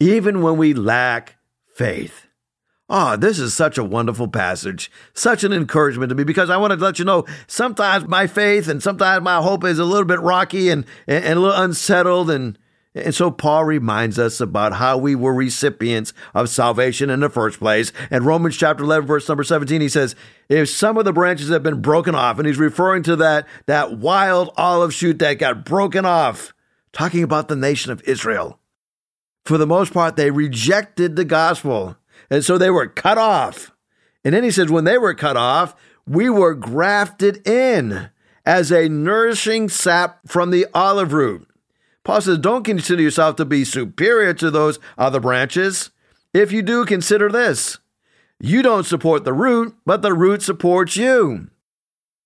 even 0.00 0.42
when 0.42 0.56
we 0.56 0.74
lack 0.74 1.36
faith. 1.74 2.26
Oh, 2.88 3.16
this 3.16 3.38
is 3.38 3.54
such 3.54 3.78
a 3.78 3.84
wonderful 3.84 4.28
passage, 4.28 4.90
such 5.14 5.42
an 5.42 5.52
encouragement 5.52 6.10
to 6.10 6.14
me 6.14 6.22
because 6.22 6.50
I 6.50 6.58
want 6.58 6.72
to 6.72 6.78
let 6.78 6.98
you 6.98 7.04
know 7.04 7.24
sometimes 7.46 8.06
my 8.06 8.26
faith 8.26 8.68
and 8.68 8.82
sometimes 8.82 9.24
my 9.24 9.40
hope 9.40 9.64
is 9.64 9.78
a 9.78 9.84
little 9.84 10.04
bit 10.04 10.20
rocky 10.20 10.68
and, 10.68 10.84
and, 11.06 11.24
and 11.24 11.38
a 11.38 11.40
little 11.40 11.62
unsettled. 11.62 12.30
And, 12.30 12.58
and 12.94 13.14
so 13.14 13.30
Paul 13.30 13.64
reminds 13.64 14.18
us 14.18 14.40
about 14.40 14.74
how 14.74 14.96
we 14.96 15.16
were 15.16 15.34
recipients 15.34 16.12
of 16.32 16.48
salvation 16.48 17.10
in 17.10 17.20
the 17.20 17.28
first 17.28 17.58
place. 17.58 17.92
And 18.10 18.24
Romans 18.24 18.56
chapter 18.56 18.84
11, 18.84 19.06
verse 19.06 19.28
number 19.28 19.42
17, 19.42 19.80
he 19.80 19.88
says, 19.88 20.14
If 20.48 20.68
some 20.68 20.96
of 20.96 21.04
the 21.04 21.12
branches 21.12 21.48
have 21.48 21.64
been 21.64 21.80
broken 21.80 22.14
off, 22.14 22.38
and 22.38 22.46
he's 22.46 22.58
referring 22.58 23.02
to 23.04 23.16
that, 23.16 23.48
that 23.66 23.98
wild 23.98 24.52
olive 24.56 24.94
shoot 24.94 25.18
that 25.18 25.34
got 25.34 25.64
broken 25.64 26.06
off, 26.06 26.54
talking 26.92 27.24
about 27.24 27.48
the 27.48 27.56
nation 27.56 27.90
of 27.90 28.02
Israel. 28.04 28.60
For 29.44 29.58
the 29.58 29.66
most 29.66 29.92
part, 29.92 30.14
they 30.14 30.30
rejected 30.30 31.16
the 31.16 31.24
gospel. 31.24 31.96
And 32.30 32.44
so 32.44 32.56
they 32.56 32.70
were 32.70 32.86
cut 32.86 33.18
off. 33.18 33.72
And 34.24 34.34
then 34.34 34.44
he 34.44 34.50
says, 34.50 34.70
when 34.70 34.84
they 34.84 34.98
were 34.98 35.14
cut 35.14 35.36
off, 35.36 35.74
we 36.06 36.30
were 36.30 36.54
grafted 36.54 37.46
in 37.46 38.10
as 38.46 38.70
a 38.70 38.88
nourishing 38.88 39.68
sap 39.68 40.20
from 40.26 40.50
the 40.50 40.66
olive 40.72 41.12
root. 41.12 41.48
Paul 42.04 42.20
says, 42.20 42.38
don't 42.38 42.64
consider 42.64 43.02
yourself 43.02 43.36
to 43.36 43.44
be 43.44 43.64
superior 43.64 44.34
to 44.34 44.50
those 44.50 44.78
other 44.98 45.20
branches. 45.20 45.90
If 46.34 46.52
you 46.52 46.62
do, 46.62 46.84
consider 46.84 47.30
this 47.30 47.78
you 48.40 48.62
don't 48.62 48.84
support 48.84 49.24
the 49.24 49.32
root, 49.32 49.74
but 49.86 50.02
the 50.02 50.12
root 50.12 50.42
supports 50.42 50.96
you. 50.96 51.48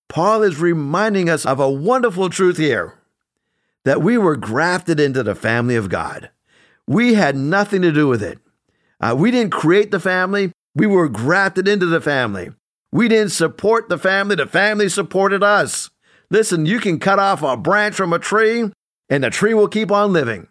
Paul 0.09 0.43
is 0.43 0.59
reminding 0.59 1.29
us 1.29 1.47
of 1.47 1.61
a 1.61 1.71
wonderful 1.71 2.31
truth 2.31 2.57
here 2.57 2.95
that 3.85 4.03
we 4.03 4.19
were 4.19 4.37
grafted 4.37 4.99
into 4.99 5.23
the 5.23 5.35
family 5.35 5.77
of 5.77 5.89
God. 5.89 6.31
We 6.87 7.15
had 7.15 7.37
nothing 7.37 7.83
to 7.83 7.93
do 7.93 8.09
with 8.09 8.23
it. 8.23 8.39
Uh, 9.01 9.15
we 9.17 9.31
didn't 9.31 9.53
create 9.53 9.91
the 9.91 10.01
family, 10.01 10.51
we 10.75 10.87
were 10.87 11.09
grafted 11.09 11.69
into 11.69 11.87
the 11.87 12.01
family. 12.01 12.51
We 12.91 13.07
didn't 13.09 13.33
support 13.33 13.89
the 13.89 13.99
family, 13.99 14.35
the 14.35 14.47
family 14.47 14.89
supported 14.89 15.43
us. 15.43 15.91
Listen, 16.31 16.67
you 16.67 16.81
can 16.81 16.99
cut 16.99 17.19
off 17.19 17.43
a 17.43 17.57
branch 17.57 17.95
from 17.95 18.13
a 18.13 18.19
tree 18.19 18.73
and 19.09 19.25
the 19.25 19.31
tree 19.31 19.55
will 19.55 19.69
keep 19.69 19.91
on 19.91 20.13
living. 20.13 20.49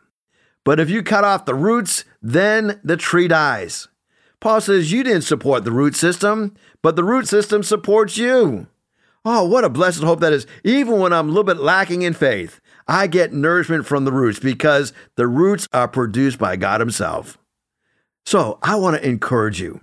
But 0.64 0.80
if 0.80 0.90
you 0.90 1.04
cut 1.04 1.24
off 1.24 1.46
the 1.46 1.56
roots, 1.56 2.04
then 2.22 2.80
the 2.84 2.98
tree 2.98 3.28
dies. 3.28 3.88
Paul 4.40 4.62
says 4.62 4.92
you 4.92 5.04
didn't 5.04 5.22
support 5.24 5.64
the 5.64 5.72
root 5.72 5.96
system, 5.96 6.56
but 6.82 6.96
the 6.96 7.04
root 7.04 7.28
system 7.28 7.64
supports 7.64 8.18
you. 8.18 8.68
Oh, 9.26 9.46
what 9.46 9.64
a 9.64 9.70
blessed 9.70 10.04
hope 10.04 10.20
that 10.22 10.34
is. 10.34 10.46
Even 10.64 11.00
when 11.00 11.12
I'm 11.12 11.28
a 11.28 11.32
little 11.32 11.44
bit 11.44 11.58
lacking 11.58 12.04
in 12.04 12.14
faith, 12.14 12.62
I 12.88 13.08
get 13.08 13.34
nourishment 13.34 13.86
from 13.86 14.06
the 14.06 14.12
roots 14.12 14.40
because 14.40 14.94
the 15.16 15.28
roots 15.28 15.68
are 15.74 15.88
produced 15.88 16.38
by 16.40 16.56
God 16.56 16.80
Himself. 16.80 17.38
So 18.26 18.60
I 18.62 18.76
want 18.76 18.98
to 18.98 19.08
encourage 19.08 19.60
you 19.60 19.82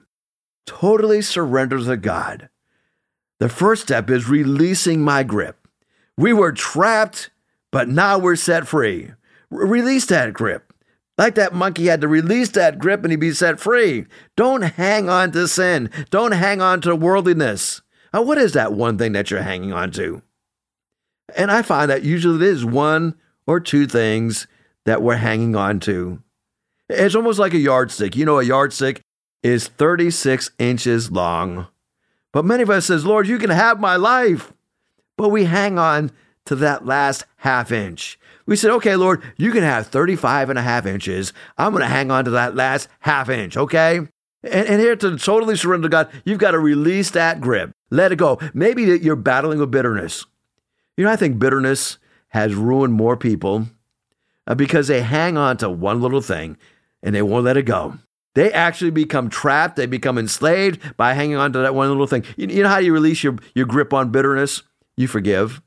totally 0.66 1.20
surrender 1.20 1.78
to 1.78 1.96
God. 1.96 2.48
The 3.38 3.48
first 3.48 3.82
step 3.82 4.08
is 4.08 4.28
releasing 4.28 5.02
my 5.02 5.22
grip. 5.22 5.66
We 6.16 6.32
were 6.32 6.52
trapped, 6.52 7.30
but 7.74 7.88
now 7.88 8.16
we're 8.16 8.36
set 8.36 8.68
free. 8.68 9.10
R- 9.50 9.66
release 9.66 10.06
that 10.06 10.32
grip. 10.32 10.72
Like 11.18 11.34
that 11.34 11.54
monkey 11.54 11.86
had 11.86 12.00
to 12.02 12.08
release 12.08 12.50
that 12.50 12.78
grip 12.78 13.02
and 13.02 13.10
he'd 13.10 13.18
be 13.18 13.32
set 13.32 13.58
free. 13.58 14.06
Don't 14.36 14.62
hang 14.62 15.08
on 15.08 15.32
to 15.32 15.48
sin. 15.48 15.90
Don't 16.10 16.30
hang 16.30 16.62
on 16.62 16.80
to 16.82 16.94
worldliness. 16.94 17.82
Now, 18.12 18.22
what 18.22 18.38
is 18.38 18.52
that 18.52 18.74
one 18.74 18.96
thing 18.96 19.10
that 19.14 19.28
you're 19.28 19.42
hanging 19.42 19.72
on 19.72 19.90
to? 19.90 20.22
And 21.34 21.50
I 21.50 21.62
find 21.62 21.90
that 21.90 22.04
usually 22.04 22.36
it 22.46 22.48
is 22.48 22.64
one 22.64 23.16
or 23.44 23.58
two 23.58 23.88
things 23.88 24.46
that 24.84 25.02
we're 25.02 25.16
hanging 25.16 25.56
on 25.56 25.80
to. 25.80 26.22
It's 26.88 27.16
almost 27.16 27.40
like 27.40 27.54
a 27.54 27.58
yardstick. 27.58 28.14
You 28.14 28.24
know, 28.24 28.38
a 28.38 28.44
yardstick 28.44 29.00
is 29.42 29.66
36 29.66 30.52
inches 30.60 31.10
long. 31.10 31.66
But 32.32 32.44
many 32.44 32.62
of 32.62 32.70
us 32.70 32.86
says, 32.86 33.04
Lord, 33.04 33.26
you 33.26 33.38
can 33.38 33.50
have 33.50 33.80
my 33.80 33.96
life. 33.96 34.52
But 35.16 35.30
we 35.30 35.46
hang 35.46 35.76
on 35.76 36.12
to 36.46 36.54
that 36.56 36.86
last 36.86 37.24
half 37.36 37.72
inch. 37.72 38.18
We 38.46 38.56
said, 38.56 38.70
okay, 38.72 38.96
Lord, 38.96 39.22
you 39.36 39.52
can 39.52 39.62
have 39.62 39.86
35 39.86 40.50
and 40.50 40.58
a 40.58 40.62
half 40.62 40.86
inches. 40.86 41.32
I'm 41.56 41.72
going 41.72 41.82
to 41.82 41.88
hang 41.88 42.10
on 42.10 42.24
to 42.26 42.30
that 42.32 42.54
last 42.54 42.88
half 43.00 43.30
inch, 43.30 43.56
okay? 43.56 43.98
And, 43.98 44.12
and 44.42 44.80
here 44.80 44.96
to 44.96 45.16
totally 45.16 45.56
surrender 45.56 45.86
to 45.86 45.90
God, 45.90 46.10
you've 46.24 46.38
got 46.38 46.50
to 46.50 46.58
release 46.58 47.10
that 47.10 47.40
grip. 47.40 47.72
Let 47.90 48.12
it 48.12 48.16
go. 48.16 48.38
Maybe 48.52 48.82
you're 48.82 49.16
battling 49.16 49.58
with 49.58 49.70
bitterness. 49.70 50.26
You 50.96 51.04
know, 51.04 51.10
I 51.10 51.16
think 51.16 51.38
bitterness 51.38 51.98
has 52.28 52.54
ruined 52.54 52.92
more 52.92 53.16
people 53.16 53.66
uh, 54.46 54.54
because 54.54 54.88
they 54.88 55.02
hang 55.02 55.36
on 55.36 55.56
to 55.58 55.70
one 55.70 56.00
little 56.00 56.20
thing 56.20 56.56
and 57.02 57.14
they 57.14 57.22
won't 57.22 57.44
let 57.44 57.56
it 57.56 57.62
go. 57.62 57.98
They 58.34 58.52
actually 58.52 58.90
become 58.90 59.30
trapped. 59.30 59.76
They 59.76 59.86
become 59.86 60.18
enslaved 60.18 60.96
by 60.96 61.14
hanging 61.14 61.36
on 61.36 61.52
to 61.52 61.60
that 61.60 61.74
one 61.74 61.88
little 61.88 62.06
thing. 62.06 62.24
You, 62.36 62.48
you 62.48 62.62
know 62.62 62.68
how 62.68 62.78
you 62.78 62.92
release 62.92 63.22
your, 63.22 63.36
your 63.54 63.66
grip 63.66 63.92
on 63.92 64.10
bitterness? 64.10 64.62
You 64.96 65.08
forgive. 65.08 65.62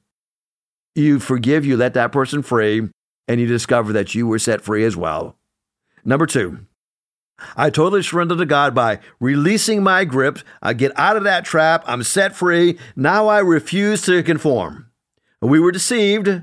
You 0.97 1.19
forgive, 1.19 1.63
you 1.63 1.77
let 1.77 1.93
that 1.93 2.11
person 2.11 2.41
free, 2.41 2.89
and 3.27 3.39
you 3.39 3.45
discover 3.45 3.93
that 3.93 4.15
you 4.15 4.25
were 4.25 4.39
set 4.39 4.61
free 4.61 4.83
as 4.83 4.97
well. 4.97 5.37
Number 6.03 6.25
two, 6.25 6.65
I 7.55 7.69
totally 7.69 8.01
surrender 8.01 8.35
to 8.35 8.47
God 8.47 8.73
by 8.73 8.99
releasing 9.19 9.83
my 9.83 10.05
grip. 10.05 10.39
I 10.59 10.73
get 10.73 10.97
out 10.97 11.15
of 11.15 11.23
that 11.23 11.45
trap. 11.45 11.83
I'm 11.85 12.01
set 12.01 12.35
free. 12.35 12.79
Now 12.95 13.27
I 13.27 13.41
refuse 13.41 14.01
to 14.03 14.23
conform. 14.23 14.89
We 15.39 15.59
were 15.59 15.71
deceived, 15.71 16.41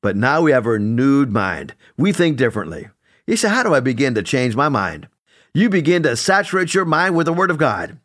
but 0.00 0.16
now 0.16 0.40
we 0.40 0.52
have 0.52 0.64
a 0.64 0.70
renewed 0.70 1.30
mind. 1.30 1.74
We 1.98 2.10
think 2.10 2.38
differently. 2.38 2.88
You 3.26 3.36
say, 3.36 3.50
How 3.50 3.62
do 3.62 3.74
I 3.74 3.80
begin 3.80 4.14
to 4.14 4.22
change 4.22 4.56
my 4.56 4.70
mind? 4.70 5.08
You 5.52 5.68
begin 5.68 6.04
to 6.04 6.16
saturate 6.16 6.72
your 6.72 6.86
mind 6.86 7.16
with 7.16 7.26
the 7.26 7.34
Word 7.34 7.50
of 7.50 7.58
God. 7.58 7.98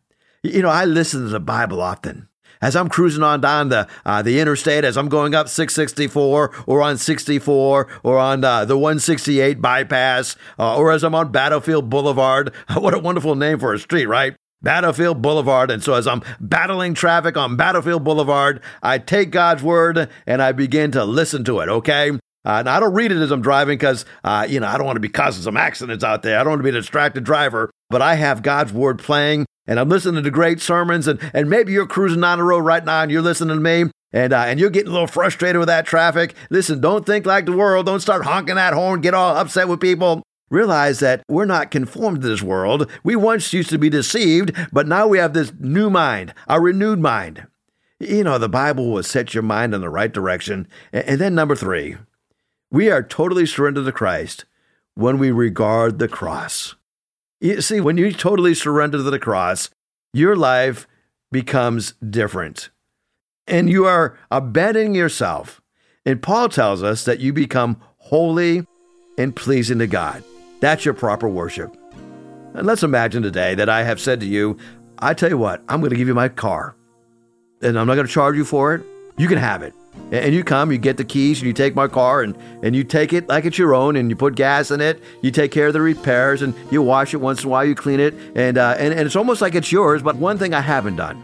You 0.44 0.62
know, 0.62 0.70
I 0.70 0.84
listen 0.84 1.22
to 1.22 1.30
the 1.30 1.40
Bible 1.40 1.82
often. 1.82 2.28
As 2.66 2.76
I'm 2.76 2.90
cruising 2.90 3.22
on 3.22 3.42
down 3.42 3.70
the 3.70 3.88
uh, 4.08 4.24
the 4.24 4.40
interstate, 4.40 4.86
as 4.86 4.98
I'm 4.98 5.08
going 5.08 5.36
up 5.36 5.48
664 5.48 6.52
or 6.66 6.82
on 6.82 6.98
64 6.98 7.88
or 8.02 8.18
on 8.18 8.44
uh, 8.44 8.66
the 8.66 8.76
168 8.76 9.62
bypass, 9.62 10.36
uh, 10.58 10.76
or 10.76 10.92
as 10.92 11.04
I'm 11.04 11.14
on 11.14 11.32
Battlefield 11.32 11.92
Boulevard. 11.92 12.52
what 12.76 12.96
a 12.96 12.98
wonderful 12.98 13.36
name 13.36 13.60
for 13.60 13.76
a 13.76 13.78
street, 13.78 14.08
right? 14.08 14.36
Battlefield 14.64 15.22
Boulevard. 15.22 15.70
And 15.70 15.84
so 15.84 15.94
as 15.94 16.08
I'm 16.08 16.24
battling 16.40 16.96
traffic 16.96 17.38
on 17.38 17.56
Battlefield 17.56 18.04
Boulevard, 18.04 18.64
I 18.82 18.98
take 18.98 19.30
God's 19.30 19.62
word 19.62 20.10
and 20.26 20.42
I 20.42 20.52
begin 20.52 20.90
to 20.94 21.06
listen 21.06 21.44
to 21.44 21.60
it, 21.60 21.70
okay? 21.70 22.10
Uh, 22.10 22.18
and 22.46 22.68
I 22.68 22.80
don't 22.80 22.96
read 22.96 23.12
it 23.12 23.22
as 23.22 23.30
I'm 23.30 23.44
driving 23.44 23.78
because, 23.78 24.06
uh, 24.24 24.48
you 24.50 24.60
know, 24.60 24.68
I 24.68 24.78
don't 24.78 24.88
want 24.88 24.96
to 24.96 25.02
be 25.02 25.10
causing 25.10 25.44
some 25.44 25.56
accidents 25.56 26.04
out 26.04 26.24
there. 26.24 26.40
I 26.40 26.44
don't 26.44 26.54
want 26.54 26.62
to 26.62 26.72
be 26.72 26.76
a 26.76 26.82
distracted 26.82 27.26
driver, 27.26 27.70
but 27.92 28.02
I 28.02 28.16
have 28.16 28.42
God's 28.42 28.74
word 28.74 28.98
playing 28.98 29.46
and 29.68 29.80
I'm 29.80 29.90
listening 29.90 30.24
to 30.24 30.32
great 30.32 30.62
sermons. 30.62 31.08
And, 31.08 31.20
and 31.34 31.50
maybe 31.50 31.72
you're 31.74 31.88
cruising 31.88 32.22
down 32.22 32.38
the 32.38 32.44
road 32.44 32.60
right 32.60 32.84
now 32.84 33.02
and 33.02 33.12
you're 33.12 33.22
listening 33.22 33.58
to 33.58 33.62
me 33.62 33.92
and, 34.12 34.34
uh, 34.34 34.44
and 34.48 34.60
you're 34.60 34.70
getting 34.70 34.90
a 34.90 34.94
little 34.94 35.08
frustrated 35.08 35.60
with 35.60 35.68
that 35.68 35.86
traffic. 35.86 36.36
Listen, 36.50 36.80
don't 36.80 37.06
think 37.06 37.26
like 37.26 37.46
the 37.46 37.52
world. 37.52 37.86
Don't 37.86 38.00
start 38.00 38.26
honking 38.26 38.56
that 38.56 38.74
horn, 38.74 39.02
get 39.02 39.14
all 39.14 39.36
upset 39.36 39.68
with 39.68 39.82
people. 39.82 40.24
Realize 40.52 41.00
that 41.00 41.24
we're 41.28 41.46
not 41.46 41.72
conformed 41.72 42.22
to 42.22 42.28
this 42.28 42.44
world. 42.44 42.90
We 43.04 43.16
once 43.16 43.52
used 43.52 43.70
to 43.72 43.80
be 43.80 43.90
deceived, 43.90 44.56
but 44.72 44.88
now 44.88 45.08
we 45.08 45.18
have 45.18 45.34
this 45.34 45.52
new 45.60 45.90
mind, 45.90 46.36
a 46.48 46.62
renewed 46.62 47.00
mind. 47.00 47.48
You 48.00 48.24
know, 48.24 48.38
the 48.38 48.48
Bible 48.48 48.92
will 48.92 49.04
set 49.04 49.34
your 49.34 49.42
mind 49.42 49.74
in 49.74 49.82
the 49.82 49.90
right 49.90 50.12
direction. 50.12 50.68
And 50.94 51.20
then, 51.20 51.34
number 51.34 51.56
three, 51.56 51.98
we 52.70 52.92
are 52.92 53.02
totally 53.02 53.48
surrendered 53.48 53.86
to 53.86 53.92
Christ 53.92 54.46
when 54.94 55.18
we 55.18 55.32
regard 55.32 55.98
the 55.98 56.08
cross. 56.08 56.76
You 57.46 57.62
see, 57.62 57.80
when 57.80 57.96
you 57.96 58.12
totally 58.12 58.56
surrender 58.56 58.98
to 58.98 59.04
the 59.04 59.20
cross, 59.20 59.70
your 60.14 60.36
life 60.36 60.88
becomes 61.32 61.94
different. 62.10 62.72
And 63.46 63.70
you 63.70 63.86
are 63.86 64.18
abandoning 64.32 64.96
yourself. 64.96 65.62
And 66.08 66.24
Paul 66.24 66.50
tells 66.50 66.82
us 66.82 67.06
that 67.06 67.20
you 67.20 67.34
become 67.34 67.80
holy 67.98 68.66
and 69.20 69.36
pleasing 69.36 69.78
to 69.78 69.86
God. 69.86 70.24
That's 70.60 70.86
your 70.86 70.96
proper 70.96 71.30
worship. 71.30 71.78
And 72.56 72.66
let's 72.66 72.82
imagine 72.82 73.22
today 73.22 73.54
that 73.54 73.70
I 73.70 73.84
have 73.84 74.02
said 74.02 74.22
to 74.22 74.26
you, 74.26 74.58
I 74.98 75.14
tell 75.14 75.30
you 75.30 75.38
what, 75.38 75.62
I'm 75.70 75.82
going 75.82 75.92
to 75.92 75.98
give 75.98 76.08
you 76.08 76.16
my 76.16 76.30
car. 76.30 76.76
And 77.62 77.78
I'm 77.78 77.86
not 77.86 77.94
going 77.94 78.08
to 78.08 78.12
charge 78.12 78.36
you 78.36 78.46
for 78.46 78.74
it. 78.74 78.84
You 79.18 79.28
can 79.28 79.38
have 79.38 79.62
it. 79.62 79.76
And 80.12 80.36
you 80.36 80.44
come, 80.44 80.72
you 80.72 80.78
get 80.78 80.98
the 80.98 81.04
keys, 81.04 81.40
and 81.40 81.48
you 81.48 81.54
take 81.54 81.76
my 81.76 81.88
car, 81.88 82.22
and, 82.22 82.38
and 82.62 82.76
you 82.76 82.84
take 82.84 83.12
it 83.12 83.28
like 83.28 83.46
it's 83.46 83.58
your 83.58 83.74
own, 83.74 83.96
and 83.96 84.10
you 84.10 84.16
put 84.16 84.36
gas 84.36 84.70
in 84.70 84.80
it. 84.80 85.02
You 85.22 85.32
take 85.32 85.52
care 85.52 85.68
of 85.68 85.74
the 85.74 85.82
repairs, 85.82 86.42
and 86.42 86.54
you 86.72 86.82
wash 86.82 87.14
it 87.14 87.18
once 87.18 87.42
in 87.42 87.48
a 87.48 87.50
while, 87.50 87.66
you 87.66 87.74
clean 87.74 88.00
it, 88.00 88.14
and, 88.36 88.58
uh, 88.58 88.76
and, 88.78 88.94
and 88.94 89.06
it's 89.06 89.16
almost 89.16 89.42
like 89.42 89.56
it's 89.56 89.72
yours. 89.72 90.04
But 90.04 90.16
one 90.18 90.38
thing 90.38 90.54
I 90.54 90.62
haven't 90.62 90.98
done, 90.98 91.22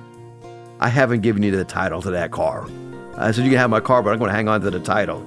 I 0.80 0.90
haven't 0.90 1.22
given 1.22 1.44
you 1.44 1.52
the 1.52 1.64
title 1.64 2.02
to 2.02 2.12
that 2.12 2.32
car. 2.32 2.68
I 3.18 3.32
said, 3.32 3.44
You 3.44 3.52
can 3.52 3.60
have 3.60 3.70
my 3.70 3.82
car, 3.82 4.02
but 4.02 4.14
I'm 4.14 4.20
going 4.20 4.30
to 4.30 4.36
hang 4.36 4.48
on 4.48 4.62
to 4.62 4.72
the 4.72 4.80
title. 4.80 5.24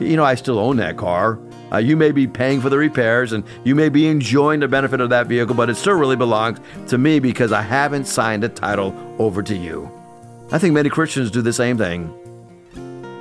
You 0.00 0.16
know, 0.16 0.24
I 0.24 0.34
still 0.34 0.58
own 0.58 0.76
that 0.78 0.96
car, 0.96 1.38
Uh, 1.70 1.76
you 1.76 1.96
may 1.96 2.12
be 2.12 2.26
paying 2.26 2.60
for 2.60 2.70
the 2.70 2.78
repairs 2.78 3.32
and 3.32 3.44
you 3.64 3.74
may 3.74 3.90
be 3.90 4.06
enjoying 4.06 4.60
the 4.60 4.68
benefit 4.68 5.00
of 5.00 5.10
that 5.10 5.26
vehicle, 5.26 5.54
but 5.54 5.68
it 5.68 5.74
still 5.74 5.94
really 5.94 6.16
belongs 6.16 6.58
to 6.88 6.96
me 6.96 7.18
because 7.18 7.52
I 7.52 7.60
haven't 7.60 8.06
signed 8.06 8.44
a 8.44 8.48
title 8.48 8.94
over 9.18 9.42
to 9.42 9.54
you. 9.54 9.90
I 10.50 10.58
think 10.58 10.72
many 10.72 10.88
Christians 10.88 11.30
do 11.30 11.42
the 11.42 11.52
same 11.52 11.76
thing. 11.76 12.10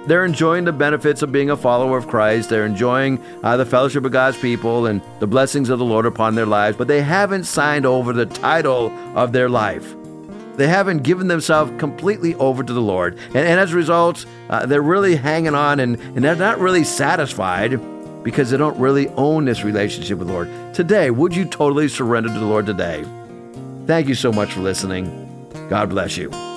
They're 0.08 0.24
enjoying 0.24 0.64
the 0.64 0.72
benefits 0.72 1.22
of 1.22 1.34
being 1.34 1.50
a 1.50 1.58
follower 1.58 1.98
of 1.98 2.08
Christ. 2.08 2.50
They're 2.50 2.66
enjoying 2.66 3.22
uh, 3.44 3.58
the 3.58 3.66
fellowship 3.66 4.06
of 4.06 4.14
God's 4.14 4.38
people 4.38 4.86
and 4.86 5.02
the 5.20 5.28
blessings 5.28 5.70
of 5.70 5.80
the 5.80 5.86
Lord 5.86 6.06
upon 6.06 6.36
their 6.36 6.46
lives, 6.46 6.78
but 6.78 6.88
they 6.88 7.02
haven't 7.02 7.44
signed 7.44 7.86
over 7.86 8.14
the 8.14 8.26
title 8.26 8.90
of 9.18 9.34
their 9.34 9.50
life. 9.50 9.96
They 10.56 10.68
haven't 10.68 11.04
given 11.04 11.28
themselves 11.28 11.74
completely 11.78 12.36
over 12.36 12.64
to 12.64 12.74
the 12.74 12.82
Lord. 12.82 13.18
And, 13.28 13.38
and 13.38 13.60
as 13.60 13.74
a 13.74 13.76
result, 13.76 14.26
uh, 14.50 14.66
they're 14.66 14.82
really 14.82 15.18
hanging 15.18 15.56
on 15.56 15.82
and, 15.82 16.00
and 16.00 16.24
they're 16.24 16.36
not 16.36 16.60
really 16.60 16.86
satisfied 16.86 17.78
because 18.24 18.50
they 18.50 18.58
don't 18.58 18.80
really 18.80 19.10
own 19.10 19.44
this 19.44 19.64
relationship 19.64 20.20
with 20.20 20.28
the 20.28 20.34
Lord. 20.34 20.74
Today, 20.74 21.12
would 21.12 21.36
you 21.36 21.44
totally 21.44 21.90
surrender 21.90 22.30
to 22.30 22.40
the 22.40 22.46
Lord 22.46 22.66
today? 22.66 23.06
Thank 23.86 24.08
you 24.08 24.16
so 24.16 24.32
much 24.32 24.54
for 24.54 24.62
listening. 24.62 25.48
God 25.70 25.90
bless 25.90 26.16
you. 26.16 26.57